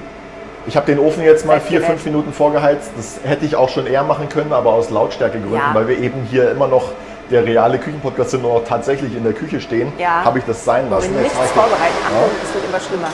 [0.68, 2.92] Ich habe den Ofen jetzt mal vier, fünf Minuten vorgeheizt.
[2.98, 5.74] Das hätte ich auch schon eher machen können, aber aus Lautstärkegründen, Ja.
[5.74, 6.92] weil wir eben hier immer noch
[7.30, 10.24] der reale Küchenpodcast sind und auch tatsächlich in der Küche stehen, Ja.
[10.24, 11.16] habe ich das sein lassen.
[11.16, 11.82] nichts mache ich- vorbereiten.
[12.04, 12.28] Achtung, Ja.
[12.44, 13.08] es wird immer schlimmer.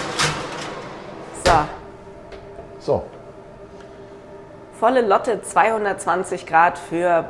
[1.45, 1.51] So,
[2.79, 3.03] So,
[4.79, 7.25] volle Lotte 220 Grad für.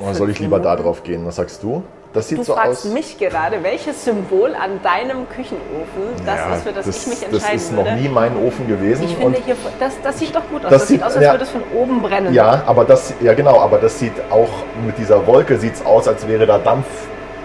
[0.00, 1.26] oder soll ich lieber da drauf gehen?
[1.26, 1.82] Was sagst du?
[2.16, 2.92] Das sieht Du so fragst aus.
[2.92, 7.32] mich gerade, welches Symbol an deinem Küchenofen das Ja, ist, für das, ich mich das
[7.32, 7.90] entscheiden ist würde.
[7.90, 9.04] noch nie mein Ofen gewesen.
[9.04, 10.70] ich finde hier, das, das sieht doch gut aus.
[10.70, 11.30] Das Das, sieht aus, als ja.
[11.32, 12.32] würde es von oben brennen.
[12.32, 14.48] Ja, aber das, ja genau, aber das sieht auch
[14.84, 16.86] mit dieser Wolke sieht's aus, als wäre da Dampf.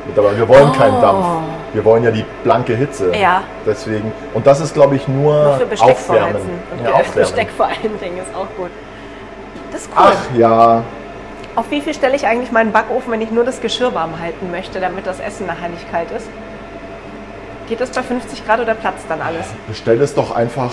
[0.08, 0.36] mit dabei.
[0.38, 1.02] wir wollen keinen Oh.
[1.02, 1.26] Dampf.
[1.74, 3.14] Wir wollen ja die blanke Hitze.
[3.16, 3.44] Ja.
[3.66, 4.12] Deswegen.
[4.34, 6.36] Und das ist, glaube ich, nur, Nur für Besteck aufwärmen.
[6.36, 7.14] Und Ja, aufwärmen.
[7.16, 8.72] Besteck vor allen Dingen ist auch gut.
[9.72, 10.04] Das ist cool.
[10.06, 10.84] Ach ja,
[11.56, 14.52] Auf wie viel stelle ich eigentlich meinen Backofen, wenn ich nur das Geschirr warm halten
[14.52, 16.28] möchte, damit das Essen nachher nicht kalt ist?
[17.68, 19.46] Geht das bei 50 Grad oder platzt dann alles?
[19.68, 20.72] bestell es doch einfach.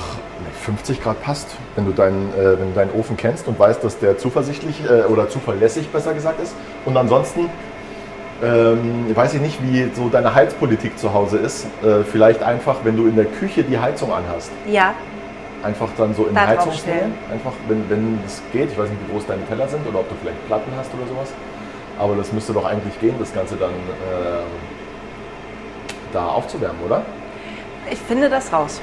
[0.63, 3.99] 50 Grad passt, wenn du, deinen, äh, wenn du deinen Ofen kennst und weißt, dass
[3.99, 6.55] der zuversichtlich äh, oder zuverlässig besser gesagt ist.
[6.85, 7.49] Und ansonsten
[8.43, 11.67] ähm, weiß ich nicht, wie so deine Heizpolitik zu Hause ist.
[11.83, 14.95] Äh, vielleicht einfach, wenn du in der Küche die Heizung anhast, Ja,
[15.63, 16.95] einfach dann so in Da Heizungsnähe.
[16.97, 17.15] stellen.
[17.33, 18.71] Einfach, wenn, wenn es geht.
[18.73, 21.07] Ich weiß nicht, wie groß deine Teller sind oder ob du vielleicht Platten hast oder
[21.07, 21.33] sowas.
[21.99, 24.47] Aber das müsste doch eigentlich gehen, das Ganze dann ähm,
[26.13, 27.03] da aufzuwärmen, oder?
[27.91, 28.81] ich finde das raus.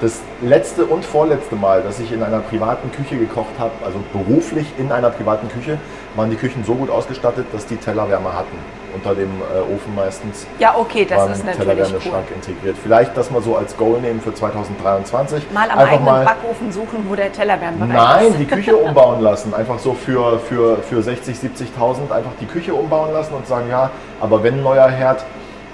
[0.00, 4.66] Das letzte und vorletzte Mal, dass ich in einer privaten Küche gekocht habe, also beruflich
[4.78, 5.78] in einer privaten Küche,
[6.16, 8.58] waren die Küchen so gut ausgestattet, dass die Tellerwärme hatten.
[8.94, 11.74] Unter dem äh, Ofen meistens Ja, okay, das ist natürlich cool.
[11.76, 12.76] Tellerwärmeschrank integriert.
[12.82, 15.50] Vielleicht das mal so als Goal nehmen für 2023.
[15.52, 18.38] Mal am Einfach eigenen Backofen suchen, wo der Tellerwärmbereich Nein, ist.
[18.40, 19.54] die Küche umbauen lassen.
[19.54, 23.90] Einfach so für, für, für 60, 70.000 einfach die Küche umbauen lassen und sagen, ja,
[24.20, 25.24] aber wenn ein neuer Herd,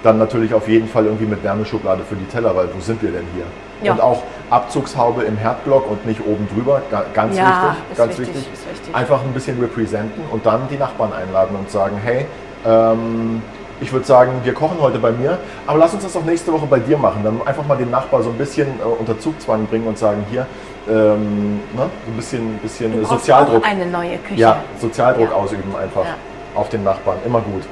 [0.01, 3.11] dann natürlich auf jeden Fall irgendwie mit Wärmeschublade für die Teller, weil wo sind wir
[3.11, 3.43] denn hier?
[3.83, 3.91] Ja.
[3.93, 8.35] Und auch Abzugshaube im Herdblock und nicht oben drüber, ga- ganz Ja, wichtig, ganz wichtig,
[8.71, 8.95] wichtig.
[8.95, 12.25] Einfach ein bisschen representen und dann die Nachbarn einladen und sagen, hey,
[12.65, 13.41] ähm,
[13.81, 16.65] ich würde sagen, wir kochen heute bei mir, aber lass uns das auch nächste Woche
[16.65, 17.21] bei dir machen.
[17.23, 20.45] Dann einfach mal den Nachbar so ein bisschen äh, unter Zugzwang bringen und sagen, hier,
[20.89, 23.63] ähm, ne, so ein bisschen, bisschen Sozialdruck.
[23.63, 24.39] auch eine neue Küche.
[24.41, 25.35] Ja, Sozialdruck Ja.
[25.35, 26.15] ausüben einfach Ja.
[26.55, 27.17] auf den Nachbarn.
[27.25, 27.63] Immer gut.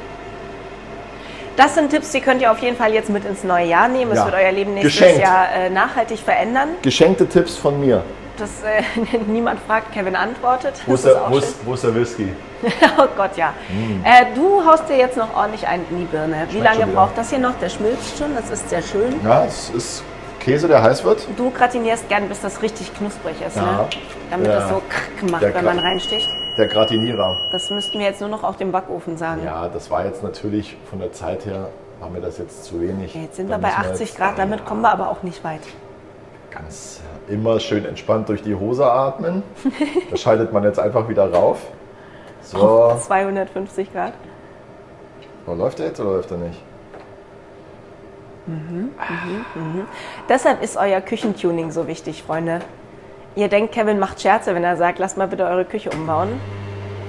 [1.58, 4.12] Das sind Tipps, die könnt ihr auf jeden Fall jetzt mit ins neue Jahr nehmen.
[4.12, 4.26] Es Ja.
[4.26, 5.22] wird euer Leben nächstes Geschenkt.
[5.24, 6.70] Jahr äh, nachhaltig verändern.
[6.84, 8.04] Geschenkte Tipps von mir.
[8.38, 10.74] Das äh, niemand fragt, Kevin antwortet.
[10.86, 12.32] Wo ist, der, wo, ist, wo ist der Whisky?
[13.00, 13.54] Oh Gott, ja.
[14.04, 16.48] Äh, du haust dir jetzt noch ordentlich einen in die Birne.
[16.50, 17.54] Wie lange braucht das hier noch?
[17.60, 19.20] Der schmilzt schon, das ist sehr schön.
[19.24, 20.04] Ja, es ist
[20.40, 21.28] Käse, der heiß wird.
[21.38, 23.62] Du gratinierst gern, bis das richtig knusprig ist, Ja.
[23.64, 23.80] ne?
[24.32, 24.54] Damit Ja.
[24.60, 26.28] das so krrk macht, Der wenn man reinsticht.
[26.58, 27.38] Der Gratinierer.
[27.52, 29.42] Das müssten wir jetzt nur noch auf dem Backofen sagen.
[29.46, 31.70] Ja, das war jetzt natürlich von der Zeit her,
[32.00, 33.14] war mir das jetzt zu wenig.
[33.14, 35.44] Jetzt sind Da wir bei müssen 80 jetzt- Grad, damit kommen wir aber auch nicht
[35.44, 35.62] weit.
[36.50, 39.44] Ganz immer schön entspannt durch die Hose atmen.
[40.12, 41.60] Das schaltet man jetzt einfach wieder rauf.
[42.42, 44.14] So, 250 Grad.
[45.46, 46.62] so läuft der jetzt oder läuft er nicht?
[50.30, 52.60] Deshalb ist euer Küchentuning so wichtig, Freunde.
[53.36, 56.40] Ihr denkt, Kevin macht Scherze, wenn er sagt, lasst mal bitte eure Küche umbauen.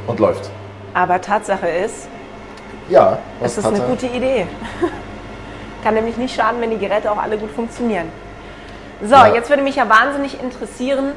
[0.07, 0.51] Und läuft.
[0.95, 2.09] Aber Tatsache ist,
[2.89, 3.89] Ja, es ist hat eine er?
[3.89, 4.47] gute Idee.
[5.85, 8.09] Kann nämlich nicht schaden, wenn die Geräte auch alle gut funktionieren.
[9.03, 9.28] So, Ja.
[9.34, 11.12] jetzt würde mich ja wahnsinnig interessieren,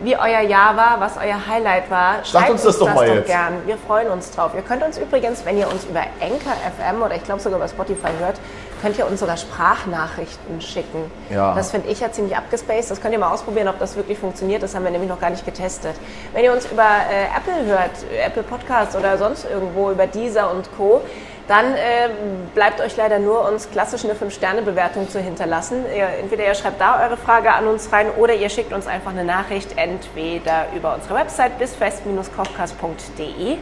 [0.00, 2.24] wie euer Jahr war, was euer Highlight war.
[2.24, 3.26] Schreibt uns das doch mal doch jetzt.
[3.26, 3.54] gern.
[3.66, 4.52] Wir freuen uns drauf.
[4.54, 7.66] Ihr könnt uns übrigens, wenn ihr uns über Anchor FM oder ich glaube sogar über
[7.66, 8.36] Spotify hört,
[8.80, 11.10] könnt ihr uns sogar Sprachnachrichten schicken.
[11.30, 11.52] Ja.
[11.56, 12.92] Das finde ich ja ziemlich abgespaced.
[12.92, 14.62] Das könnt ihr mal ausprobieren, ob das wirklich funktioniert.
[14.62, 15.96] Das haben wir nämlich noch gar nicht getestet.
[16.32, 17.90] Wenn ihr uns über äh, Apple hört,
[18.24, 21.00] Apple Podcasts oder sonst irgendwo, über Deezer und Co.,
[21.48, 22.08] dann äh,
[22.54, 25.84] bleibt euch leider nur, uns klassisch eine 5-Sterne-Bewertung zu hinterlassen.
[25.96, 29.10] Ihr, entweder ihr schreibt da eure Frage an uns rein oder ihr schickt uns einfach
[29.10, 33.56] eine Nachricht, entweder über unsere Website bisfest-kochkast.de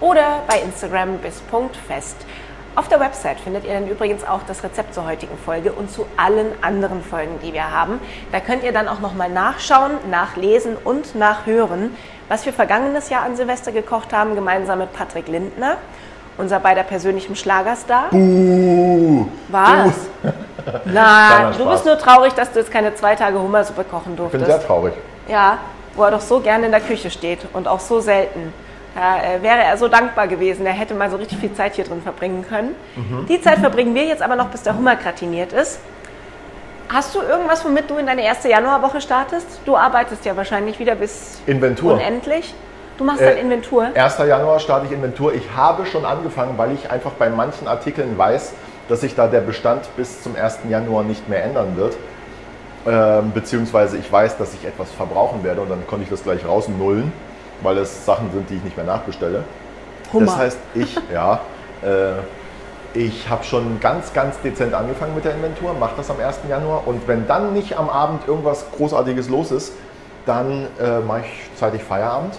[0.00, 2.16] oder bei Instagram bis.fest.
[2.74, 6.06] Auf der Website findet ihr dann übrigens auch das Rezept zur heutigen Folge und zu
[6.18, 8.00] allen anderen Folgen, die wir haben.
[8.32, 11.96] Da könnt ihr dann auch nochmal nachschauen, nachlesen und nachhören,
[12.28, 15.78] was wir vergangenes Jahr an Silvester gekocht haben, gemeinsam mit Patrick Lindner,
[16.38, 18.12] unser beider persönlichem Schlagerstar.
[18.12, 19.94] Uh, Was?
[20.22, 20.34] Kleiner
[20.84, 24.16] Na, du bist nur traurig, dass du jetzt keine zwei Tage Hummersuppe kochen ich bin
[24.16, 24.46] durftest.
[24.46, 24.94] sehr traurig.
[25.28, 25.58] Ja,
[25.94, 28.52] wo er doch so gerne in der Küche steht und auch so selten.
[28.94, 31.84] Da äh, wäre er so dankbar gewesen, er hätte mal so richtig viel Zeit hier
[31.84, 32.74] drin verbringen können.
[32.96, 33.26] Mhm.
[33.28, 35.78] Die Zeit verbringen wir jetzt aber noch, bis der Hummer gratiniert ist.
[36.88, 39.46] Hast du irgendwas, womit du in deine erste Januarwoche startest?
[39.66, 41.94] Du arbeitest ja wahrscheinlich wieder bis Inventur.
[41.94, 42.54] unendlich.
[42.98, 43.88] Du machst Äh, dann Inventur.
[43.94, 44.18] 1.
[44.18, 45.34] Januar starte ich Inventur.
[45.34, 48.52] Ich habe schon angefangen, weil ich einfach bei manchen Artikeln weiß,
[48.88, 50.60] dass sich da der Bestand bis zum 1.
[50.68, 51.96] Januar nicht mehr ändern wird.
[52.86, 56.46] Ähm, beziehungsweise ich weiß, dass ich etwas verbrauchen werde und dann konnte ich das gleich
[56.46, 57.12] rausnullen,
[57.62, 59.42] weil es Sachen sind, die ich nicht mehr nachbestelle.
[60.12, 60.26] Hummer.
[60.26, 61.40] Das heißt, ich, ja,
[61.82, 62.12] äh,
[62.94, 66.40] ich habe schon ganz, ganz dezent angefangen mit der Inventur, mache das am 1.
[66.48, 69.72] Januar und wenn dann nicht am Abend irgendwas Großartiges los ist,
[70.24, 72.34] dann äh, mache ich zeitig Feierabend,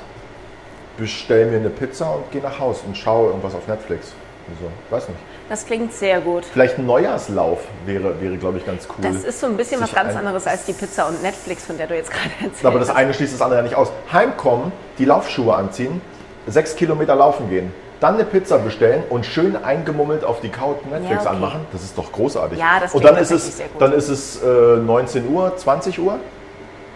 [0.98, 4.14] bestelle mir eine Pizza und gehe nach Hause und schaue irgendwas auf Netflix.
[4.50, 5.20] Also, weiß nicht.
[5.50, 6.46] Das klingt sehr gut.
[6.46, 8.96] Vielleicht ein Neujahrslauf wäre, wäre glaube ich, ganz cool.
[9.02, 11.66] Das ist so ein bisschen was Sich ganz ein- anderes als die Pizza und Netflix,
[11.66, 12.66] von der du jetzt gerade erzählst.
[12.66, 13.92] Aber das eine schließt das andere ja nicht aus.
[14.12, 16.02] Heimkommen, die Laufschuhe anziehen,
[16.48, 21.10] sechs Kilometer laufen gehen, dann eine Pizza bestellen und schön eingemummelt auf die Couch Netflix
[21.10, 21.28] Ja, okay.
[21.30, 21.66] anmachen.
[21.74, 22.58] Das ist doch großartig.
[22.60, 23.82] Ja, das und dann ist es, sehr gut.
[23.82, 26.20] dann ist es äh, 19 Uhr, 20 Uhr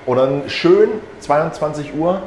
[0.06, 0.90] und dann schön
[1.20, 2.22] 22 Uhr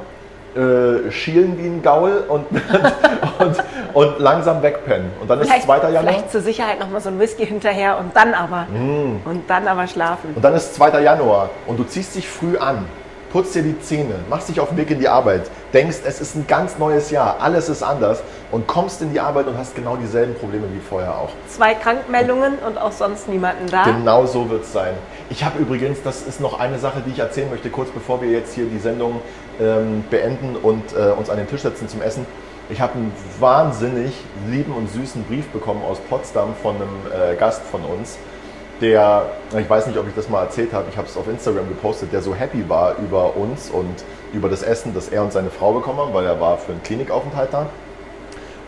[0.57, 2.46] äh, schielen wie ein Gaul und,
[3.38, 3.57] und,
[3.92, 5.11] und langsam wegpennen.
[5.20, 5.76] Und dann ist Vielleicht, 2.
[5.76, 6.02] Januar.
[6.02, 8.66] vielleicht zur Sicherheit nochmal so ein Whisky hinterher und dann aber.
[8.72, 9.20] Mm.
[9.24, 10.32] Und dann aber schlafen.
[10.34, 11.00] Und dann ist 2.
[11.00, 12.86] Januar und du ziehst dich früh an,
[13.32, 16.36] putzt dir die Zähne, machst dich auf den Weg in die Arbeit, denkst, es ist
[16.36, 18.22] ein ganz neues Jahr, alles ist anders
[18.55, 21.30] und kommst in die Arbeit und hast genau dieselben Probleme wie vorher auch.
[21.48, 23.82] Zwei Krankmeldungen und auch sonst niemanden da.
[23.82, 24.94] Genau so wird es sein.
[25.28, 28.30] Ich habe übrigens, das ist noch eine Sache, die ich erzählen möchte, kurz bevor wir
[28.30, 29.20] jetzt hier die Sendung
[29.61, 32.26] ähm, beenden und äh, uns an den Tisch setzen zum Essen.
[32.70, 34.12] Ich habe einen wahnsinnig
[34.48, 38.18] lieben und süßen Brief bekommen aus Potsdam von einem äh, Gast von uns,
[38.80, 39.26] der,
[39.59, 42.12] ich weiß nicht, ob ich das mal erzählt habe, ich habe es auf Instagram gepostet,
[42.12, 45.72] der so happy war über uns und über das Essen, das er und seine Frau
[45.72, 47.66] bekommen haben, weil er war für einen Klinikaufenthalt da.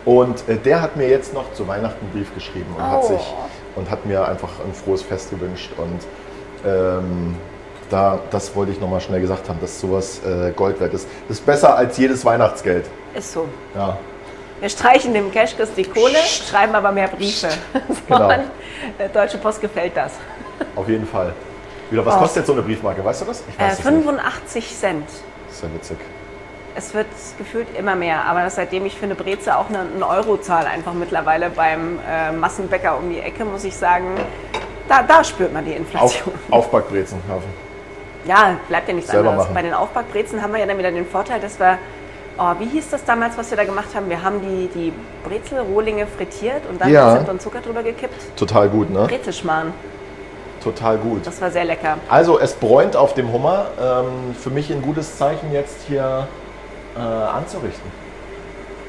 [0.07, 3.07] Und äh, der hat mir jetzt noch zu Weihnachten einen Brief geschrieben und, hat, Oh.
[3.09, 3.33] sich,
[3.75, 5.69] und hat mir einfach ein frohes Fest gewünscht.
[5.77, 5.99] Und
[6.65, 7.35] ähm,
[7.89, 11.07] da, das wollte ich nochmal schnell gesagt haben, dass sowas äh, Gold wert ist.
[11.27, 12.85] Das ist besser als jedes Weihnachtsgeld.
[13.13, 13.49] Ist so.
[13.75, 13.97] Ja.
[14.61, 17.49] Wir streichen dem Cashkis die Kohle, schreiben aber mehr Briefe.
[17.49, 18.29] So, Genau.
[18.97, 20.13] Der Deutsche Post gefällt das.
[20.75, 21.33] Auf jeden Fall.
[21.91, 22.19] Wieder, was Oh.
[22.19, 23.03] kostet jetzt so eine Briefmarke?
[23.03, 23.43] Weißt du das?
[23.49, 23.83] Ich Äh, weiß nicht.
[23.83, 25.05] 85 Cent.
[25.47, 25.97] Das ist ja witzig.
[26.77, 27.07] Es wird
[27.39, 30.93] gefühlt immer mehr, aber seitdem ich für eine Breze auch eine, eine Euro zahle, einfach
[30.93, 34.05] mittlerweile beim äh, Massenbäcker um die Ecke, muss ich sagen,
[34.87, 36.33] da, da spürt man die Auf, Inflation.
[36.51, 37.49] Aufbackbrezen kaufen.
[38.25, 39.47] Ja, bleibt ja nichts Selber anderes.
[39.47, 39.55] machen.
[39.55, 41.79] Bei den Aufbackbrezen haben wir ja dann wieder den Vorteil, dass wir,
[42.37, 44.07] oh, wie hieß das damals, was wir da gemacht haben?
[44.07, 44.93] Wir haben die, die
[45.27, 47.15] Brezelrohlinge frittiert und dann Ja.
[47.15, 48.37] Zimt und Zucker drüber gekippt.
[48.37, 49.07] Total gut, ne?
[49.07, 49.73] Brezelschmarrn,
[50.63, 51.25] Total gut.
[51.25, 51.97] das war sehr lecker.
[52.07, 53.65] Also es bräunt auf dem Hummer.
[53.81, 56.27] Ähm, für mich ein gutes Zeichen jetzt hier
[56.97, 58.07] äh, anzurichten.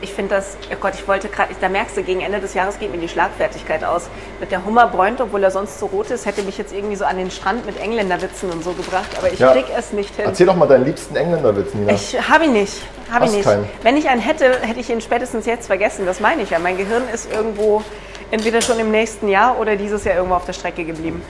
[0.00, 2.78] Ich finde das, oh Gott, ich wollte gerade, da merkst du, gegen Ende des Jahres
[2.78, 4.08] geht mir die Schlagfertigkeit aus.
[4.38, 7.04] Mit der Hummer bräunt, obwohl er sonst so rot ist, hätte mich jetzt irgendwie so
[7.04, 9.50] an den Strand mit Engländerwitzen und so gebracht, aber ich Ja.
[9.50, 10.26] krieg es nicht hin.
[10.26, 11.92] Erzähl doch mal deinen liebsten Engländerwitz, Nina.
[11.92, 12.74] Ich habe ihn nicht.
[13.12, 13.42] Habe ihn nicht.
[13.44, 13.68] keinen?
[13.82, 16.06] Wenn ich einen hätte, hätte ich ihn spätestens jetzt vergessen.
[16.06, 16.60] Das meine ich ja.
[16.60, 17.82] Mein Gehirn ist irgendwo
[18.30, 21.22] entweder schon im nächsten Jahr oder dieses Jahr irgendwo auf der Strecke geblieben.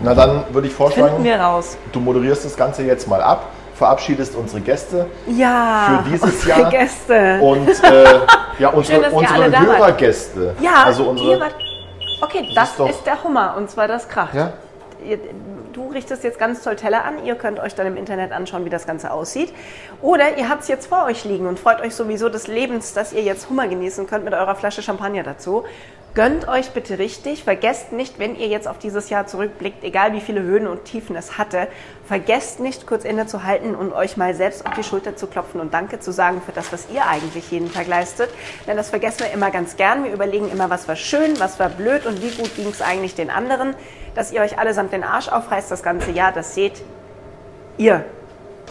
[0.00, 1.76] Na dann würde ich Finden vorschlagen, wir raus.
[1.90, 3.46] du moderierst das Ganze jetzt mal ab,
[3.86, 6.02] verabschiedest unsere Gäste Ja.
[6.04, 7.40] für dieses Jahr Gäste.
[7.40, 8.04] und äh,
[8.60, 9.60] ja, unsere, Schön, unsere.
[9.66, 10.54] Hörergäste.
[10.60, 11.40] ja, also unsere.
[11.40, 11.54] wart,
[12.20, 14.34] Okay, das ist doch- ist der Hummer und zwar das Kracht.
[14.34, 14.52] Ja?
[15.72, 17.24] Du richtest jetzt ganz toll Teller an.
[17.24, 19.52] Ihr könnt euch dann im Internet anschauen, wie das Ganze aussieht.
[20.00, 23.12] Oder ihr habt es jetzt vor euch liegen und freut euch sowieso des Lebens, dass
[23.12, 25.64] ihr jetzt Hummer genießen könnt mit eurer Flasche Champagner dazu.
[26.14, 27.42] Gönnt euch bitte richtig.
[27.42, 31.16] Vergesst nicht, wenn ihr jetzt auf dieses Jahr zurückblickt, egal wie viele Höhen und Tiefen
[31.16, 31.68] es hatte,
[32.04, 36.00] vergesst nicht, kurz innezuhalten und euch mal selbst auf die Schulter zu klopfen und Danke
[36.00, 38.28] zu sagen für das, was ihr eigentlich jeden Tag leistet.
[38.66, 40.04] Denn das vergessen wir immer ganz gern.
[40.04, 43.14] Wir überlegen immer, was war schön, was war blöd und wie gut ging es eigentlich
[43.14, 43.74] den anderen.
[44.14, 46.82] Dass ihr euch allesamt den Arsch aufreißt das ganze Jahr, das seht
[47.78, 48.04] ihr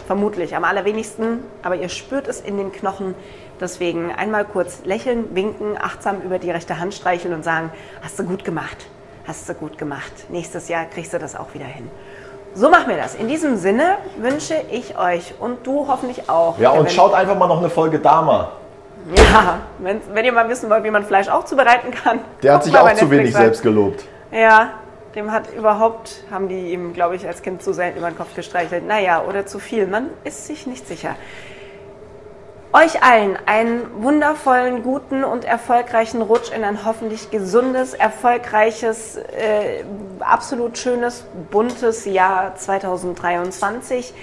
[0.06, 3.14] vermutlich am allerwenigsten, aber ihr spürt es in den Knochen.
[3.62, 7.70] Deswegen einmal kurz lächeln, winken, achtsam über die rechte Hand streicheln und sagen,
[8.02, 8.76] hast du gut gemacht,
[9.24, 10.12] hast du gut gemacht.
[10.30, 11.88] Nächstes Jahr kriegst du das auch wieder hin.
[12.54, 13.14] So machen wir das.
[13.14, 16.58] In diesem Sinne wünsche ich euch und du hoffentlich auch.
[16.58, 18.50] Ja, und schaut einfach mal noch eine Folge Dama.
[19.14, 22.18] Ja, wenn, wenn ihr mal wissen wollt, wie man Fleisch auch zubereiten kann.
[22.42, 24.04] Der hat sich auch zu wenig selbst gelobt.
[24.32, 24.70] Ja,
[25.14, 28.34] dem hat überhaupt, haben die ihm, glaube ich, als Kind zu selten über den Kopf
[28.34, 28.86] gestreichelt.
[28.86, 29.86] Naja, oder zu viel.
[29.86, 31.14] Man ist sich nicht sicher.
[32.74, 39.84] Euch allen einen wundervollen, guten und erfolgreichen Rutsch in ein hoffentlich gesundes, erfolgreiches, äh,
[40.20, 44.14] absolut schönes, buntes Jahr 2023.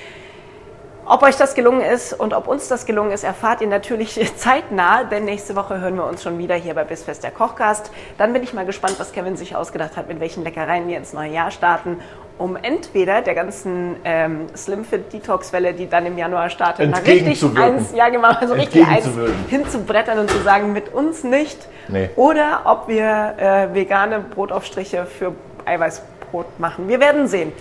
[1.11, 5.03] Ob euch das gelungen ist und ob uns das gelungen ist, erfahrt ihr natürlich zeitnah,
[5.03, 7.89] denn nächste Woche hören wir uns schon wieder hier bei Bissfest der Kochgast.
[8.19, 11.11] Dann bin ich mal gespannt, was Kevin sich ausgedacht hat, mit welchen Leckereien wir ins
[11.11, 11.97] neue Jahr starten
[12.37, 17.43] um entweder der ganzen ähm, Slimfit Detox Welle, die dann im Januar startet, mal richtig
[17.57, 19.09] eins, ja genau, also richtig eins
[19.49, 21.57] hinzubrettern und zu sagen, mit uns nicht.
[21.89, 22.09] Nee.
[22.15, 25.33] Oder ob wir äh, vegane Brotaufstriche für
[25.65, 26.87] Eiweißbrot machen.
[26.87, 27.51] Wir werden sehen.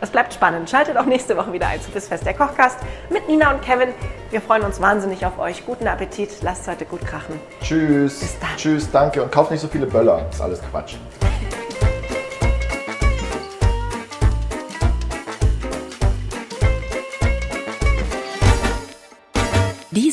[0.00, 0.70] Es bleibt spannend.
[0.70, 2.78] Schaltet auch nächste Woche wieder ein zu Fest der Kochcast
[3.10, 3.88] mit Nina und Kevin.
[4.30, 5.66] Wir freuen uns wahnsinnig auf euch.
[5.66, 6.30] Guten Appetit.
[6.42, 7.40] Lasst heute gut krachen.
[7.62, 8.20] Tschüss.
[8.20, 8.56] Bis dann.
[8.56, 9.22] Tschüss, danke.
[9.22, 10.22] Und kauft nicht so viele Böller.
[10.26, 10.94] Das ist alles Quatsch.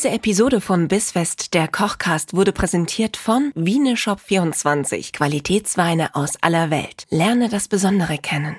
[0.05, 7.05] Diese Episode von Bissfest, der Kochcast, wurde präsentiert von Wieneshop24, Qualitätsweine aus aller Welt.
[7.09, 8.55] Lerne das Besondere kennen.